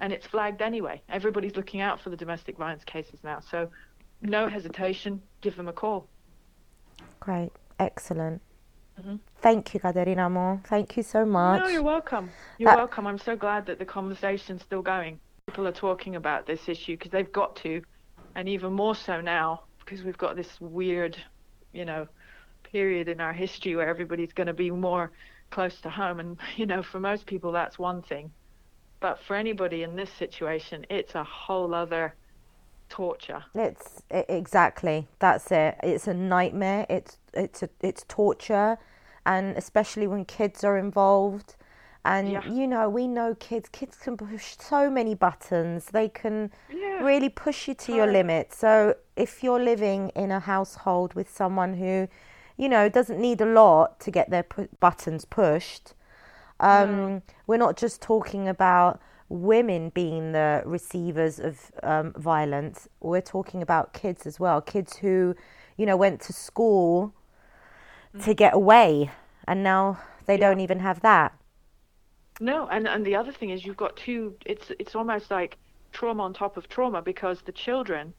And 0.00 0.12
it's 0.12 0.26
flagged 0.26 0.60
anyway. 0.62 1.00
Everybody's 1.08 1.56
looking 1.56 1.80
out 1.80 2.00
for 2.00 2.10
the 2.10 2.16
domestic 2.16 2.56
violence 2.56 2.84
cases 2.84 3.20
now. 3.22 3.40
So 3.40 3.70
no 4.20 4.48
hesitation, 4.48 5.22
give 5.40 5.56
them 5.56 5.68
a 5.68 5.72
call. 5.72 6.08
Great. 7.20 7.52
Excellent. 7.78 8.40
Mm-hmm. 9.00 9.16
Thank 9.40 9.74
you, 9.74 9.80
Katerina 9.80 10.28
Mo. 10.30 10.60
Thank 10.64 10.96
you 10.96 11.02
so 11.02 11.24
much. 11.24 11.62
No, 11.62 11.68
you're 11.68 11.82
welcome. 11.82 12.30
You're 12.58 12.70
that... 12.70 12.78
welcome. 12.78 13.06
I'm 13.06 13.18
so 13.18 13.36
glad 13.36 13.66
that 13.66 13.78
the 13.78 13.84
conversation's 13.84 14.62
still 14.62 14.82
going. 14.82 15.20
People 15.54 15.68
are 15.68 15.72
talking 15.72 16.16
about 16.16 16.46
this 16.46 16.68
issue 16.68 16.96
because 16.96 17.12
they've 17.12 17.30
got 17.30 17.54
to, 17.54 17.80
and 18.34 18.48
even 18.48 18.72
more 18.72 18.96
so 18.96 19.20
now 19.20 19.62
because 19.78 20.02
we've 20.02 20.18
got 20.18 20.34
this 20.34 20.60
weird, 20.60 21.16
you 21.72 21.84
know, 21.84 22.08
period 22.64 23.06
in 23.06 23.20
our 23.20 23.32
history 23.32 23.76
where 23.76 23.88
everybody's 23.88 24.32
going 24.32 24.48
to 24.48 24.52
be 24.52 24.72
more 24.72 25.12
close 25.50 25.80
to 25.82 25.90
home. 25.90 26.18
And, 26.18 26.38
you 26.56 26.66
know, 26.66 26.82
for 26.82 26.98
most 26.98 27.26
people, 27.26 27.52
that's 27.52 27.78
one 27.78 28.02
thing. 28.02 28.32
But 28.98 29.20
for 29.20 29.36
anybody 29.36 29.84
in 29.84 29.94
this 29.94 30.10
situation, 30.10 30.86
it's 30.90 31.14
a 31.14 31.22
whole 31.22 31.72
other 31.72 32.16
torture. 32.88 33.44
It's 33.54 34.02
it, 34.10 34.26
exactly 34.28 35.06
that's 35.20 35.52
it. 35.52 35.76
It's 35.84 36.08
a 36.08 36.14
nightmare. 36.14 36.84
It's 36.90 37.18
it's 37.32 37.62
a, 37.62 37.68
it's 37.80 38.04
torture, 38.08 38.76
and 39.24 39.56
especially 39.56 40.08
when 40.08 40.24
kids 40.24 40.64
are 40.64 40.76
involved. 40.76 41.54
And 42.04 42.30
yeah. 42.30 42.46
you 42.46 42.66
know, 42.66 42.88
we 42.88 43.06
know 43.06 43.34
kids. 43.34 43.68
Kids 43.70 43.96
can 43.96 44.16
push 44.16 44.56
so 44.58 44.90
many 44.90 45.14
buttons. 45.14 45.86
They 45.86 46.08
can 46.08 46.50
yeah. 46.70 47.02
really 47.02 47.30
push 47.30 47.66
you 47.66 47.74
to 47.74 47.94
your 47.94 48.06
limit. 48.06 48.52
So 48.52 48.96
if 49.16 49.42
you're 49.42 49.62
living 49.62 50.10
in 50.10 50.30
a 50.30 50.40
household 50.40 51.14
with 51.14 51.30
someone 51.30 51.74
who, 51.74 52.08
you 52.58 52.68
know, 52.68 52.90
doesn't 52.90 53.18
need 53.18 53.40
a 53.40 53.46
lot 53.46 54.00
to 54.00 54.10
get 54.10 54.28
their 54.28 54.42
pu- 54.42 54.68
buttons 54.80 55.24
pushed, 55.24 55.94
um, 56.60 57.22
we're 57.46 57.56
not 57.56 57.76
just 57.76 58.02
talking 58.02 58.48
about 58.48 59.00
women 59.30 59.88
being 59.88 60.32
the 60.32 60.62
receivers 60.66 61.40
of 61.40 61.72
um, 61.82 62.12
violence. 62.12 62.86
We're 63.00 63.22
talking 63.22 63.62
about 63.62 63.94
kids 63.94 64.26
as 64.26 64.38
well. 64.38 64.60
Kids 64.60 64.96
who, 64.96 65.34
you 65.78 65.86
know, 65.86 65.96
went 65.96 66.20
to 66.22 66.34
school 66.34 67.14
mm-hmm. 68.14 68.24
to 68.24 68.34
get 68.34 68.54
away, 68.54 69.10
and 69.48 69.62
now 69.62 70.00
they 70.26 70.34
yeah. 70.34 70.48
don't 70.48 70.60
even 70.60 70.80
have 70.80 71.00
that. 71.00 71.32
No, 72.40 72.66
and 72.68 72.88
and 72.88 73.04
the 73.04 73.16
other 73.16 73.32
thing 73.32 73.50
is 73.50 73.64
you've 73.64 73.76
got 73.76 73.96
two. 73.96 74.34
It's 74.44 74.70
it's 74.78 74.94
almost 74.94 75.30
like 75.30 75.56
trauma 75.92 76.24
on 76.24 76.34
top 76.34 76.56
of 76.56 76.68
trauma 76.68 77.00
because 77.00 77.40
the 77.42 77.52
children, 77.52 78.12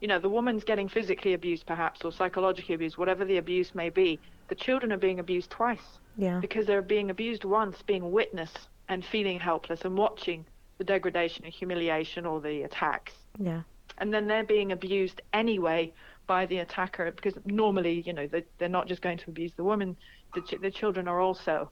you 0.00 0.08
know, 0.08 0.18
the 0.18 0.28
woman's 0.28 0.64
getting 0.64 0.88
physically 0.88 1.34
abused 1.34 1.66
perhaps 1.66 2.04
or 2.04 2.10
psychologically 2.10 2.74
abused, 2.74 2.96
whatever 2.96 3.24
the 3.24 3.36
abuse 3.36 3.74
may 3.74 3.90
be. 3.90 4.18
The 4.48 4.54
children 4.54 4.92
are 4.92 4.98
being 4.98 5.20
abused 5.20 5.50
twice. 5.50 5.98
Yeah. 6.16 6.40
Because 6.40 6.66
they're 6.66 6.82
being 6.82 7.10
abused 7.10 7.44
once, 7.44 7.82
being 7.82 8.10
witness 8.10 8.50
and 8.88 9.04
feeling 9.04 9.38
helpless 9.38 9.82
and 9.84 9.96
watching 9.96 10.44
the 10.78 10.84
degradation 10.84 11.44
and 11.44 11.52
humiliation 11.52 12.24
or 12.24 12.40
the 12.40 12.62
attacks. 12.62 13.12
Yeah. 13.38 13.62
And 13.98 14.12
then 14.12 14.26
they're 14.26 14.44
being 14.44 14.72
abused 14.72 15.20
anyway 15.32 15.92
by 16.26 16.46
the 16.46 16.58
attacker 16.58 17.10
because 17.10 17.34
normally, 17.44 18.00
you 18.06 18.12
know, 18.12 18.26
they, 18.26 18.44
they're 18.58 18.68
not 18.68 18.88
just 18.88 19.02
going 19.02 19.18
to 19.18 19.30
abuse 19.30 19.52
the 19.56 19.64
woman, 19.64 19.96
the, 20.34 20.40
ch- 20.40 20.60
the 20.60 20.70
children 20.70 21.08
are 21.08 21.20
also 21.20 21.70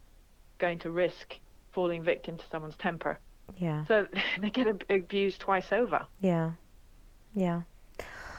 going 0.59 0.79
to 0.81 0.91
risk 0.91 1.39
falling 1.77 2.03
victim 2.03 2.39
to 2.39 2.45
someone's 2.51 2.75
temper. 2.77 3.19
Yeah. 3.59 3.85
So 3.85 4.07
they 4.41 4.49
get 4.49 4.67
ab- 4.67 4.85
abused 4.89 5.41
twice 5.41 5.73
over. 5.73 6.07
Yeah. 6.23 6.53
Yeah. 7.35 7.61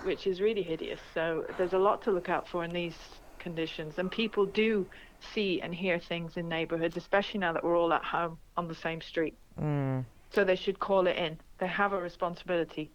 Which 0.04 0.26
is 0.26 0.41
really 0.41 0.63
hideous. 0.63 1.00
So 1.13 1.45
there's 1.58 1.73
a 1.73 1.78
lot 1.78 2.02
to 2.04 2.12
look 2.12 2.30
out 2.30 2.47
for 2.47 2.63
in 2.63 2.71
these 2.71 2.97
conditions. 3.38 4.00
And 4.00 4.12
people 4.12 4.47
do 4.47 4.88
see 5.34 5.62
and 5.62 5.73
hear 5.73 6.00
things 6.00 6.36
in 6.36 6.50
neighborhoods, 6.50 6.97
especially 6.97 7.39
now 7.39 7.54
that 7.54 7.63
we're 7.63 7.78
all 7.78 7.93
at 7.93 8.04
home 8.04 8.39
on 8.58 8.67
the 8.67 8.76
same 8.76 9.02
street. 9.02 9.38
Mm. 9.62 10.04
So 10.32 10.43
they 10.43 10.56
should 10.56 10.80
call 10.80 11.06
it 11.06 11.15
in. 11.15 11.38
They 11.60 11.67
have 11.67 11.93
a 11.93 12.02
responsibility. 12.02 12.89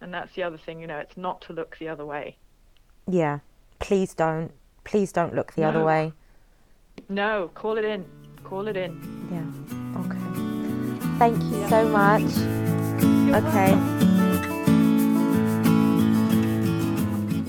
And 0.00 0.14
that's 0.14 0.32
the 0.36 0.44
other 0.44 0.58
thing, 0.58 0.80
you 0.80 0.86
know, 0.86 0.98
it's 0.98 1.16
not 1.16 1.40
to 1.42 1.52
look 1.52 1.76
the 1.78 1.88
other 1.88 2.06
way. 2.06 2.36
Yeah. 3.08 3.40
Please 3.80 4.14
don't. 4.14 4.52
Please 4.84 5.10
don't 5.10 5.34
look 5.34 5.54
the 5.54 5.62
no. 5.62 5.68
other 5.68 5.84
way. 5.84 6.12
No, 7.08 7.50
call 7.54 7.78
it 7.78 7.84
in. 7.84 8.04
Call 8.44 8.68
it 8.68 8.76
in. 8.76 8.92
Yeah. 9.30 9.46
Okay. 10.00 10.18
Thank 11.18 11.42
you 11.44 11.60
yeah. 11.60 11.68
so 11.68 11.88
much. 11.88 12.22
You're 13.02 13.36
okay. 13.36 13.74
Welcome. 13.74 14.52